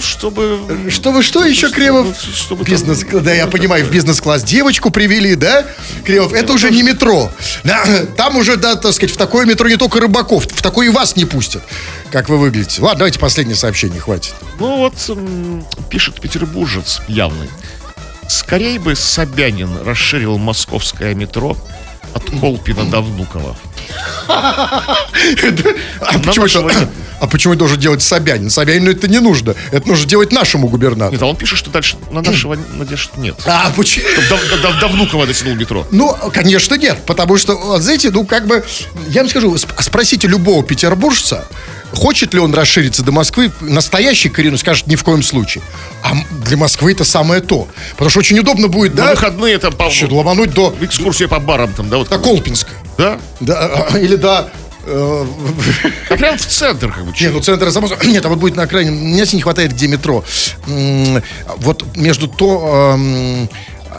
[0.00, 1.20] Ну, чтобы...
[1.22, 2.16] Что еще, Кремов?
[2.34, 5.66] чтобы там- Бизнес, да, я понимаю, в бизнес-класс девочку привели, да?
[6.04, 7.30] Кремов, это уже не метро.
[7.64, 7.84] Да,
[8.16, 11.16] Там уже, да, так сказать, в такое метро не только рыбаков, в такое и вас
[11.16, 11.62] не пустят.
[12.10, 12.80] Как вы выглядите.
[12.80, 14.34] Ладно, давайте последнее сообщение, хватит.
[14.58, 14.94] Ну вот,
[15.90, 17.50] пишет петербуржец явный.
[18.28, 21.56] Скорей бы Собянин расширил московское метро
[22.14, 23.56] от Колпина до Внуково.
[24.28, 26.88] А почему, это-
[27.20, 28.50] а почему это должен делать Собянин?
[28.50, 29.54] Собянину это не нужно.
[29.72, 31.12] Это нужно делать нашему губернатору.
[31.12, 33.36] Нет, а он пишет, что дальше на нашего надежд нет.
[33.46, 34.06] А почему?
[34.28, 35.86] До, до- до- Внуково дотянул метро.
[35.90, 38.64] Ну, конечно, нет, потому что, знаете, ну, как бы,
[39.08, 41.46] я вам скажу, сп- спросите любого петербуржца,
[41.92, 45.62] хочет ли он расшириться до Москвы, настоящий коренной скажет ни в коем случае.
[46.02, 46.12] А
[46.44, 47.68] для Москвы это самое то.
[47.92, 51.38] Потому что очень удобно будет, На да, выходные там по, еще ломануть до, экскурсия по
[51.40, 52.08] барам там, да, вот.
[52.08, 52.70] до Колпинска.
[52.96, 53.18] Да?
[53.40, 54.50] Да, а, или до...
[54.86, 55.26] э,
[56.10, 57.12] А прям в центр, как бы.
[57.20, 58.90] Не, ну центр само собой- Нет, а вот будет на окраине.
[58.90, 60.24] Мне не хватает, где метро.
[61.56, 62.98] Вот между то...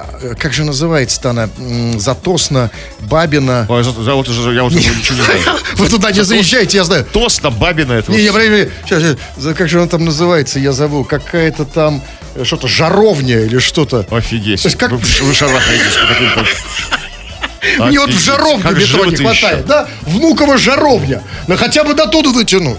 [0.01, 1.49] а, Как же называется-то она?
[1.97, 3.65] Затосна, Бабина.
[3.69, 5.41] Ой, за- за- вот уже- я уже ничего не знаю.
[5.75, 7.05] Вы туда не заезжаете, я знаю.
[7.05, 8.11] Тост на Бабина это.
[8.11, 8.41] Не, вот.
[8.41, 11.03] не, подожди, сейчас, как же она там называется, я забыл.
[11.05, 12.01] Какая-то там,
[12.35, 14.05] э, что-то, жаровня или что-то.
[14.11, 14.61] Офигеть.
[14.61, 16.45] То есть как- Вы, вы шарахаетесь по каким-то...
[17.85, 19.67] Мне вот в жаровню метро не хватает, еще.
[19.67, 19.87] да?
[20.01, 21.21] Внуково жаровня.
[21.47, 22.75] Но хотя бы до туда дотяну.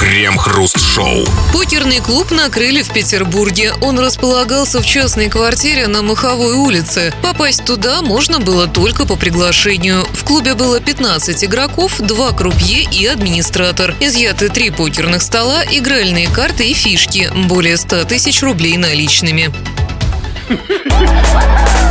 [0.00, 1.26] Крем-хруст-шоу.
[1.52, 3.74] Покерный клуб накрыли в Петербурге.
[3.82, 7.12] Он располагался в частной квартире на Маховой улице.
[7.22, 10.06] Попасть туда можно было только по приглашению.
[10.14, 13.94] В клубе было 15 игроков, два крупье и администратор.
[14.00, 17.30] Изъяты три покерных стола, игральные карты и фишки.
[17.46, 19.52] Более 100 тысяч рублей наличными.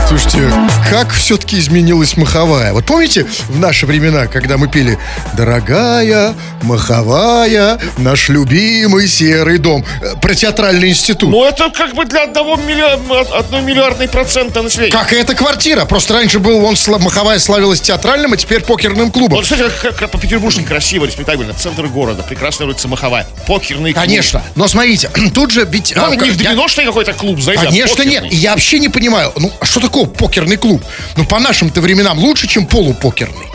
[0.10, 0.52] Слушайте,
[0.90, 2.74] как все-таки изменилась маховая?
[2.74, 4.98] Вот помните в наши времена, когда мы пели
[5.38, 11.30] «Дорогая маховая, наш любимый серый дом» э, про театральный институт?
[11.30, 14.92] Ну, это как бы для одного миллиарда, одной миллиардной процента населения.
[14.92, 15.86] Как и эта квартира.
[15.86, 19.36] Просто раньше был он маховая славилась театральным, а теперь покерным клубом.
[19.36, 21.54] Вот, кстати, как, как по-петербургски красиво, респектабельно.
[21.54, 23.28] Центр города, прекрасная улица Маховая.
[23.46, 24.04] Покерный клуб.
[24.04, 24.42] Конечно.
[24.56, 25.94] Но смотрите, тут же ведь...
[25.96, 28.24] Ну, а, не в я- какой-то клуб, знаете, а Конечно нет.
[28.24, 28.30] покерный.
[28.50, 30.84] Я вообще не понимаю, ну а что такое покерный клуб?
[31.16, 33.46] Ну по нашим-то временам лучше, чем полупокерный.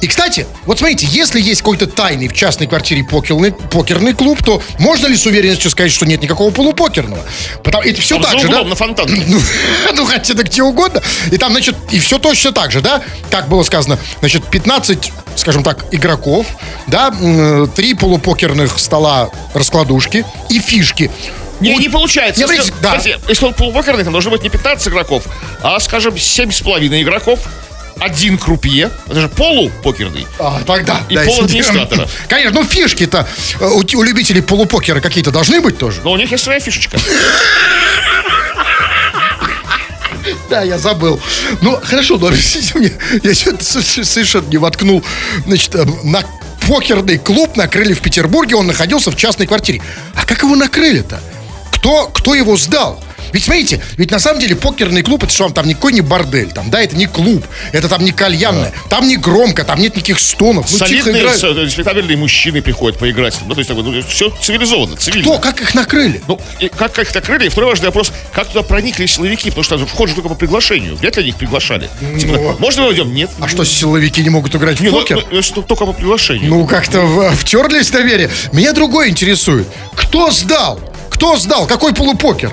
[0.00, 4.62] И, кстати, вот смотрите, если есть какой-то тайный в частной квартире покерный, покерный клуб, то
[4.78, 7.22] можно ли с уверенностью сказать, что нет никакого полупокерного?
[7.62, 8.54] Потому, это все Там так же, да?
[8.54, 9.22] углом на фонтанке.
[9.28, 9.38] Ну,
[9.94, 11.02] ну, хотя так где угодно.
[11.30, 13.02] И там, значит, и все точно так же, да?
[13.30, 16.46] Как было сказано, значит, 15, скажем так, игроков,
[16.86, 17.14] да,
[17.76, 21.10] три полупокерных стола раскладушки и фишки.
[21.62, 22.44] Не, не получается.
[22.44, 22.90] Не, Если, да.
[22.94, 25.24] смотрите, если он полупокерный, там должно быть не 15 игроков,
[25.62, 27.40] а, скажем, 7,5 игроков,
[27.98, 30.26] один крупье, это же полупокерный.
[30.38, 31.02] А, тогда.
[31.08, 32.08] И да, пол если- администратора.
[32.28, 33.28] Конечно, ну фишки-то
[33.60, 36.00] у, у любителей полупокера какие-то должны быть тоже.
[36.02, 36.98] Но у них есть своя фишечка.
[40.48, 41.18] Да, я забыл.
[41.62, 42.28] Ну, хорошо, но
[43.22, 45.02] я совершенно не воткнул.
[45.46, 46.22] Значит, э, на
[46.68, 49.82] покерный клуб накрыли в Петербурге, он находился в частной квартире.
[50.14, 51.20] А как его накрыли-то?
[51.82, 53.02] Кто, кто его сдал?
[53.32, 56.70] Ведь смотрите, ведь на самом деле покерный клуб, это что, там никакой не бордель, там,
[56.70, 60.70] да, это не клуб, это там не кальянная, там не громко, там нет никаких стонов,
[60.70, 63.34] ну, Солидные, с- респектабельные мужчины приходят поиграть.
[63.46, 65.22] Ну, то есть, ну, все цивилизованно, цивильно.
[65.24, 66.22] Кто, как их накрыли?
[66.28, 67.46] Ну, и как, как их накрыли?
[67.46, 69.48] И второй важный вопрос, как туда проникли силовики?
[69.50, 70.94] Потому что вход же только по приглашению.
[70.96, 71.88] Вряд ли они их приглашали.
[72.20, 72.56] Типа, Ну.
[72.60, 73.12] можно мы войдем?
[73.14, 73.30] Нет.
[73.40, 75.24] А что, силовики не могут играть в Не, ну, покер?
[75.30, 76.50] ну, если только по приглашению.
[76.50, 78.30] Ну, как-то в- втерлись доверие.
[78.52, 79.66] Меня другое интересует.
[79.96, 80.78] Кто сдал?
[81.22, 81.68] Кто сдал?
[81.68, 82.52] Какой полупокер?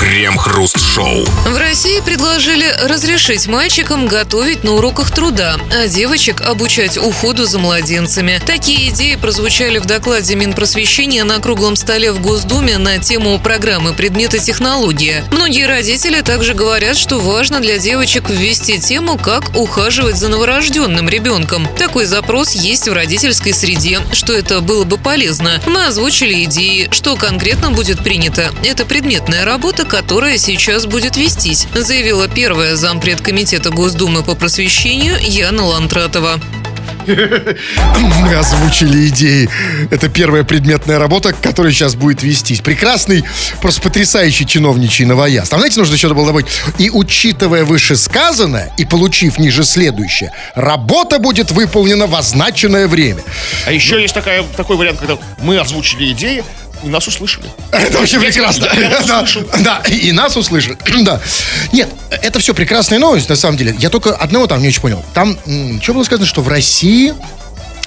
[0.00, 1.24] Крем-хруст-шоу.
[1.24, 8.40] В России предложили разрешить мальчикам готовить на уроках труда, а девочек обучать уходу за младенцами.
[8.46, 14.38] Такие идеи прозвучали в докладе Минпросвещения на круглом столе в Госдуме на тему программы предмета
[14.38, 15.24] технология.
[15.32, 21.66] Многие родители также говорят, что важно для девочек ввести тему, как ухаживать за новорожденным ребенком.
[21.76, 25.60] Такой запрос есть в родительской среде, что это было бы полезно.
[25.66, 28.52] Мы озвучили идеи, что конкретно будет принято.
[28.62, 35.64] Это предметная работа, которая сейчас будет вестись, заявила первая зампред комитета Госдумы по просвещению Яна
[35.64, 36.38] Лантратова.
[37.06, 39.48] Мы озвучили идеи.
[39.90, 42.60] Это первая предметная работа, которая сейчас будет вестись.
[42.60, 43.24] Прекрасный,
[43.62, 45.48] просто потрясающий чиновничий новояз.
[45.48, 46.48] Там, знаете, нужно еще было добавить.
[46.76, 53.22] И учитывая вышесказанное, и получив ниже следующее, работа будет выполнена в означенное время.
[53.64, 56.44] А еще есть такая, такой вариант, когда мы озвучили идеи,
[56.82, 57.50] и нас услышали.
[57.72, 58.68] Это вообще прекрасно.
[59.06, 59.24] Да,
[59.58, 60.78] да, и нас услышат.
[61.08, 61.20] Да.
[61.72, 63.74] Нет, это все прекрасная новость, на самом деле.
[63.78, 65.02] Я только одного там не очень понял.
[65.14, 65.38] Там,
[65.80, 67.14] что было сказано, что в России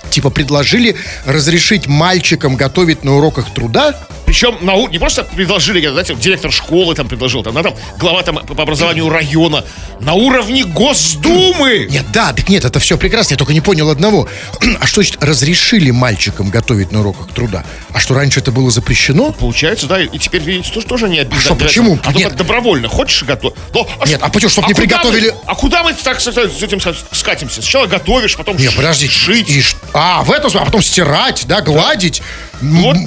[0.10, 3.96] типа предложили разрешить мальчикам готовить на уроках труда.
[4.32, 8.24] Причем на, у- не просто предложили, знаете, директор школы там предложил, там, да, там глава
[8.24, 9.66] там по образованию района,
[10.00, 11.88] на уровне Госдумы.
[11.92, 14.30] Нет, да, так нет, это все прекрасно, я только не понял одного.
[14.80, 17.66] А что значит разрешили мальчикам готовить на уроках труда?
[17.92, 19.34] А что раньше это было запрещено?
[19.34, 21.42] Получается, да, и теперь, видите, тоже, тоже не обязательно.
[21.42, 22.00] что, почему?
[22.06, 22.34] А Нет.
[22.38, 22.88] добровольно.
[22.88, 23.58] Хочешь готовить?
[24.08, 26.80] Нет, а почему, чтоб не куда приготовили- мы- а куда мы так с, этим
[27.12, 27.56] скатимся?
[27.62, 29.10] Сначала готовишь, потом Не, ш- подожди.
[29.10, 29.50] шить.
[29.50, 29.62] И
[29.94, 32.22] а, в смысле, а потом стирать, да, гладить.
[32.62, 32.98] М, Вот.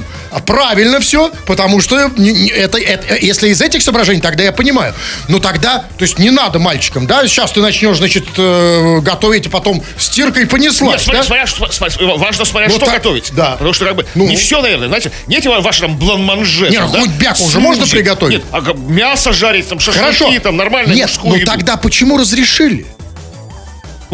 [0.41, 4.95] Правильно все, потому что это, это- если из этих соображений, тогда я понимаю.
[5.29, 9.51] Но тогда, то есть не надо мальчикам, да, сейчас ты начнешь, значит, э, готовить, а
[9.51, 11.27] потом стирка и понеслась, Нет, смотря, да?
[11.27, 13.33] смотря что- см- важно смотря Ну, что так, готовить.
[13.33, 13.53] да.
[13.53, 14.27] Потому что как бы Ну.
[14.27, 16.69] не все, наверное, знаете, не эти ваши там бланманже.
[16.71, 18.35] Не, там, ну, да, хоть бяку уже можно приготовить?
[18.39, 20.41] Нет, а мясо жарить, там шашлыки, Хорошо.
[20.41, 20.93] там нормально.
[20.93, 22.87] Нет, ну тогда почему разрешили?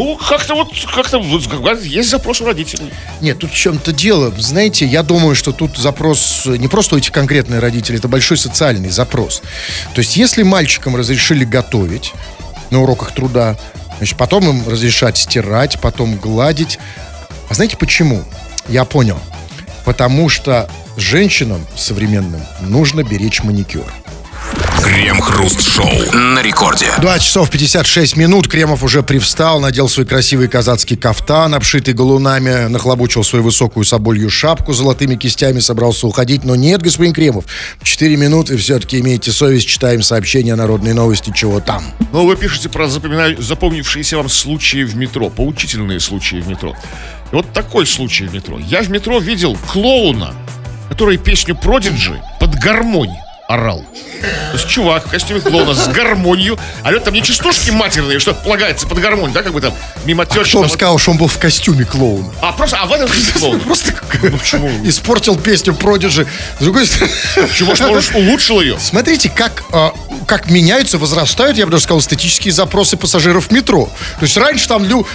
[0.03, 1.19] Ну, как-то вот, как-то
[1.83, 2.91] есть запрос у родителей.
[3.21, 4.33] Нет, тут в чем-то дело.
[4.39, 8.39] Знаете, я думаю, что тут запрос э, не просто у этих конкретных родителей, это большой
[8.39, 9.43] социальный запрос.
[9.93, 12.15] То есть, если мальчикам разрешили готовить
[12.71, 13.59] на уроках труда,
[13.99, 16.79] значит, потом им разрешать стирать, потом гладить.
[17.51, 18.25] А знаете почему?
[18.69, 19.21] Я понял.
[19.85, 23.93] Потому что женщинам современным нужно беречь маникюр.
[24.85, 26.13] Крем-хруст-шоу.
[26.13, 26.87] На рекорде.
[27.01, 28.49] 2 часов 56 минут.
[28.49, 34.73] Кремов уже привстал, надел свой красивый казацкий кафтан, обшитый галунами, нахлобучил свою высокую соболью шапку
[34.73, 36.45] с золотыми кистями, собрался уходить.
[36.45, 37.45] Но нет, господин Кремов,
[37.83, 41.85] 4 минуты, все-таки имейте совесть, читаем сообщения народной новости, чего там.
[42.13, 46.75] Но вы пишете про запомина- запомнившиеся вам случаи в метро, поучительные случаи в метро.
[47.33, 48.59] И вот такой случай в метро.
[48.59, 50.35] Я в метро видел клоуна,
[50.89, 53.11] который песню Продиджи под гармонь
[53.51, 53.85] орал.
[54.21, 58.35] То есть чувак в костюме клоуна с гармонью, а это там не частушки матерные, что
[58.35, 59.73] полагается под гармонь, да, как бы там
[60.05, 60.41] мимо тещи.
[60.41, 62.31] Кто там вам вот- сказал, что он был в костюме клоуна?
[62.43, 63.61] А просто, а в этом же клоун.
[63.71, 63.93] Просто
[64.23, 64.69] Ну почему?
[64.85, 66.27] испортил песню Продиджи.
[66.59, 67.13] С другой стороны...
[67.55, 68.79] Чего ж, может, улучшил ее?
[68.79, 69.95] Смотрите, как, а,
[70.27, 73.87] как меняются, возрастают, я бы даже сказал, эстетические запросы пассажиров метро.
[74.19, 75.07] То есть раньше там, лю-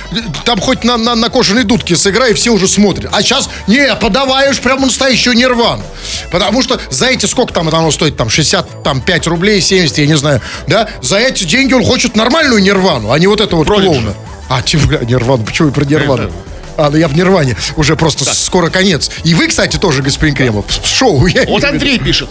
[0.46, 3.12] там хоть на, на, на кожаной дудке сыграй, и все уже смотрят.
[3.14, 5.84] А сейчас, не, подаваешь прямо настоящую нирвану.
[6.32, 10.18] Потому что за эти, сколько там это оно стоит, там 65 рублей, 70, я не
[10.18, 13.90] знаю, да, за эти деньги он хочет нормальную нирвану, а не вот это вот Продиджи.
[13.90, 14.14] клоуна.
[14.50, 16.32] А, типа, бля, нирвану, почему я про нирвану?
[16.78, 19.10] А, ну я в Нирване, уже просто скоро конец.
[19.24, 21.26] И вы, кстати, тоже, господин Кремов, в шоу.
[21.28, 21.64] Я Вот.
[21.64, 22.30] Андрей пишет.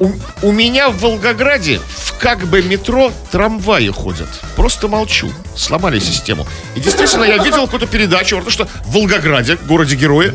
[0.00, 0.10] У,
[0.42, 4.28] у меня в Волгограде в как бы метро трамваи ходят.
[4.56, 5.30] Просто молчу.
[5.54, 6.46] Сломали систему.
[6.74, 10.34] И действительно, я видел какую-то передачу, потому что в Волгограде, городе героя,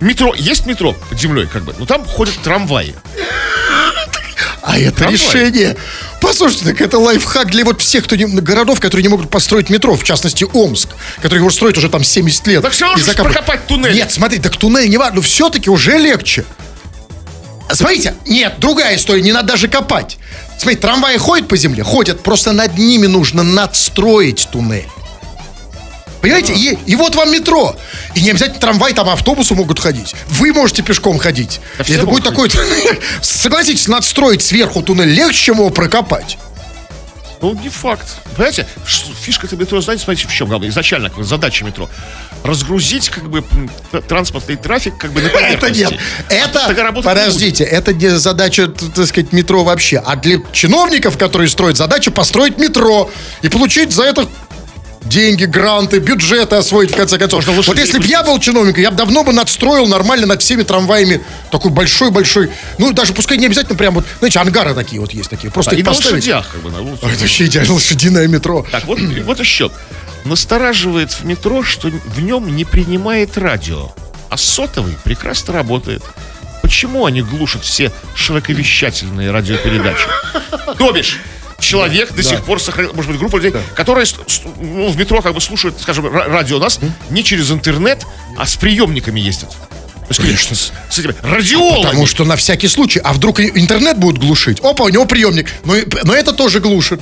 [0.00, 2.94] метро, есть метро под землей, как бы, но там ходят трамваи.
[4.62, 5.14] А это Трамвай.
[5.16, 5.76] решение.
[6.20, 9.96] Послушайте, так это лайфхак для вот всех кто не, городов, которые не могут построить метро,
[9.96, 10.88] в частности Омск,
[11.22, 12.62] который его строит уже там 70 лет.
[12.62, 13.34] Так всё равно И же закапывает.
[13.34, 13.94] прокопать туннель.
[13.94, 16.44] Нет, смотри, так туннель не важно, но все-таки уже легче.
[17.72, 20.18] Смотрите, нет, другая история, не надо даже копать.
[20.58, 21.82] Смотрите, трамваи ходят по земле?
[21.82, 24.88] Ходят, просто над ними нужно надстроить туннель.
[26.20, 26.52] Понимаете?
[26.54, 27.76] И, и вот вам метро.
[28.14, 30.14] И не обязательно трамвай, там автобусы могут ходить.
[30.28, 31.60] Вы можете пешком ходить.
[31.78, 32.50] Да И это будет такой...
[33.22, 36.38] Согласитесь, надстроить сверху туннель легче, чем его прокопать.
[37.40, 38.16] Ну, не факт.
[38.34, 40.68] Понимаете, ш- фишка-то метро, знаете, смотрите, в чем главное?
[40.70, 41.88] Изначально как задача метро.
[42.42, 43.44] Разгрузить, как бы,
[44.08, 45.92] транспортный трафик, как бы, на Это нет.
[46.30, 46.66] Это,
[47.02, 50.02] подождите, это не задача, так сказать, метро вообще.
[50.04, 53.08] А для чиновников, которые строят задача, построить метро
[53.42, 54.26] и получить за это
[55.08, 57.46] деньги, гранты, бюджеты освоить, в конце концов.
[57.46, 60.62] Можно Вот если бы я был чиновником, я бы давно бы надстроил нормально над всеми
[60.62, 65.30] трамваями такой большой-большой, ну, даже пускай не обязательно прям вот, знаете, ангары такие вот есть
[65.30, 66.14] такие, просто Да, и их на поставить.
[66.16, 67.12] лошадях, как бы, на лошадях.
[67.12, 68.66] Это вообще идеально лошадиное метро.
[68.70, 69.70] Так, вот, вот еще.
[70.24, 73.92] Настораживает в метро, что в нем не принимает радио,
[74.28, 76.02] а сотовый прекрасно работает.
[76.60, 80.06] Почему они глушат все широковещательные радиопередачи?
[80.76, 81.18] То бишь,
[81.60, 84.06] человек до сих пор сохранил, может быть, группа людей, которые
[84.60, 86.78] ну, в метро как бы слушают, скажем, ра- радио нас
[87.10, 88.04] не через интернет,
[88.36, 89.54] а с приемниками ездят.
[90.16, 90.56] Конечно.
[90.56, 91.82] С, с этими радиолами.
[91.82, 92.98] Потому что на всякий случай.
[93.04, 94.60] А вдруг интернет будет глушить?
[94.60, 95.52] Опа, у него приемник.
[95.64, 97.00] Но, но это тоже глушит.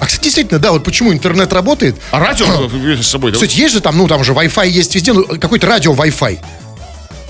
[0.00, 1.94] А, кстати, действительно, да, вот почему интернет работает.
[2.10, 2.68] А радио
[3.00, 3.36] с собой, да?
[3.36, 6.38] Кстати, есть же там, ну там же Wi-Fi есть везде, ну какой-то радио Wi-Fi.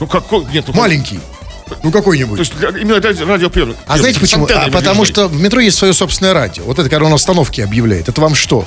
[0.00, 0.46] Ну какой?
[0.46, 1.20] Нет, ну, Маленький.
[1.82, 2.36] Ну какой-нибудь.
[2.36, 3.76] То есть именно ради- радиоприемник.
[3.86, 4.46] А знаете почему?
[4.52, 6.64] А потому что в метро есть свое собственное радио.
[6.64, 8.08] Вот это, когда он остановки объявляет.
[8.08, 8.64] Это вам что?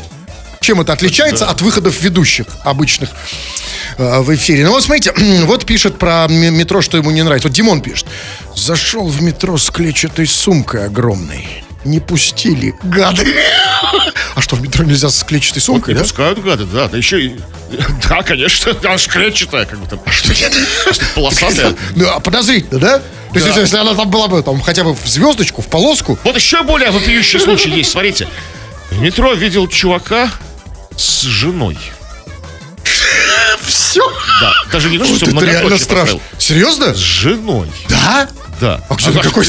[0.62, 3.10] Чем это отличается от выходов ведущих обычных
[3.98, 4.64] э, в эфире?
[4.64, 5.12] Ну вот смотрите,
[5.46, 7.48] вот пишет про метро, что ему не нравится.
[7.48, 8.06] Вот Димон пишет.
[8.56, 11.64] Зашел в метро с клетчатой сумкой огромной.
[11.84, 13.36] Не пустили, гады.
[14.36, 16.02] А что, в метро нельзя с клетчатой сумкой, да?
[16.02, 16.88] пускают гады, да.
[16.88, 17.40] Да еще и...
[18.08, 20.00] Да, конечно, аж клетчатая, как бы там.
[20.12, 20.54] Что нет?
[21.16, 21.76] Полосатая.
[21.96, 23.00] Ну, а подозрительно, да?
[23.34, 26.36] То есть, если- она там была бы там хотя бы в звездочку, в полоску, Вот
[26.36, 28.28] еще более вопиющий случай есть, смотрите.
[28.92, 30.30] В метро видел чувака
[30.96, 31.78] с женой.
[33.66, 34.04] все.
[34.42, 36.20] Да, даже не то, что реально многоточие.
[36.38, 36.94] Серьезно?
[36.94, 37.72] С женой.
[37.90, 38.28] Да?
[38.60, 38.82] Да.
[38.90, 39.46] А Она- какой-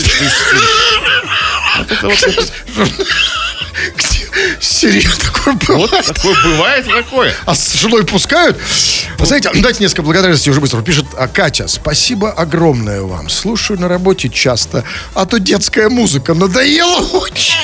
[4.61, 6.07] Серьезно, такое Вот бывает?
[6.07, 7.35] такое бывает такое.
[7.47, 8.59] А с женой пускают?
[9.19, 10.83] Знаете, давайте несколько благодарностей уже быстро.
[10.83, 13.29] Пишет а, Катя, спасибо огромное вам.
[13.29, 17.55] Слушаю на работе часто, а то детская музыка надоела очень.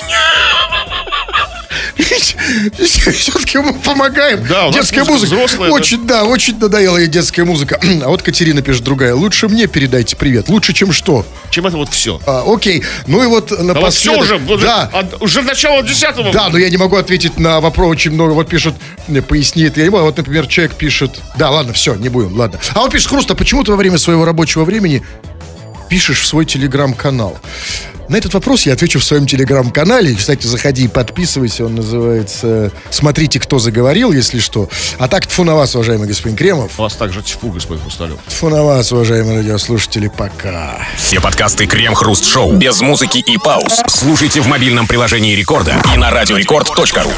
[2.76, 4.46] Все-таки мы помогаем.
[4.48, 5.74] Да, у детская музыка взрослая, да.
[5.74, 6.24] очень, да.
[6.24, 7.80] очень надоела ей детская музыка.
[8.02, 9.14] А вот Катерина пишет другая.
[9.14, 10.48] Лучше мне передайте привет.
[10.48, 11.26] Лучше, чем что?
[11.50, 12.20] Чем это вот все.
[12.26, 12.84] А, окей.
[13.06, 14.20] Ну и вот А вот все напоследок...
[14.22, 14.90] уже, вот Да.
[14.92, 16.32] от- уже начало десятого.
[16.32, 18.32] Да, но я не могу ответить на вопрос очень много.
[18.32, 18.74] Вот пишут,
[19.08, 19.80] не, поясни это.
[19.80, 20.04] Я не могу.
[20.04, 21.20] Вот, например, человек пишет.
[21.36, 22.58] Да, ладно, все, не будем, ладно.
[22.74, 25.02] А он пишет, Хруст, а почему ты во время своего рабочего времени
[25.88, 27.38] пишешь в свой телеграм-канал?
[28.08, 30.14] На этот вопрос я отвечу в своем телеграм-канале.
[30.14, 31.66] Кстати, заходи и подписывайся.
[31.66, 34.68] Он называется «Смотрите, кто заговорил», если что.
[34.98, 36.72] А так, тфу на вас, уважаемый господин Кремов.
[36.78, 38.18] У вас также тьфу, господин Хрусталев.
[38.28, 40.08] Тфу на вас, уважаемые радиослушатели.
[40.08, 40.86] Пока.
[40.96, 43.82] Все подкасты Крем-Хруст-Шоу без музыки и пауз.
[43.88, 47.12] Слушайте в мобильном приложении Рекорда и на радиорекорд.ру.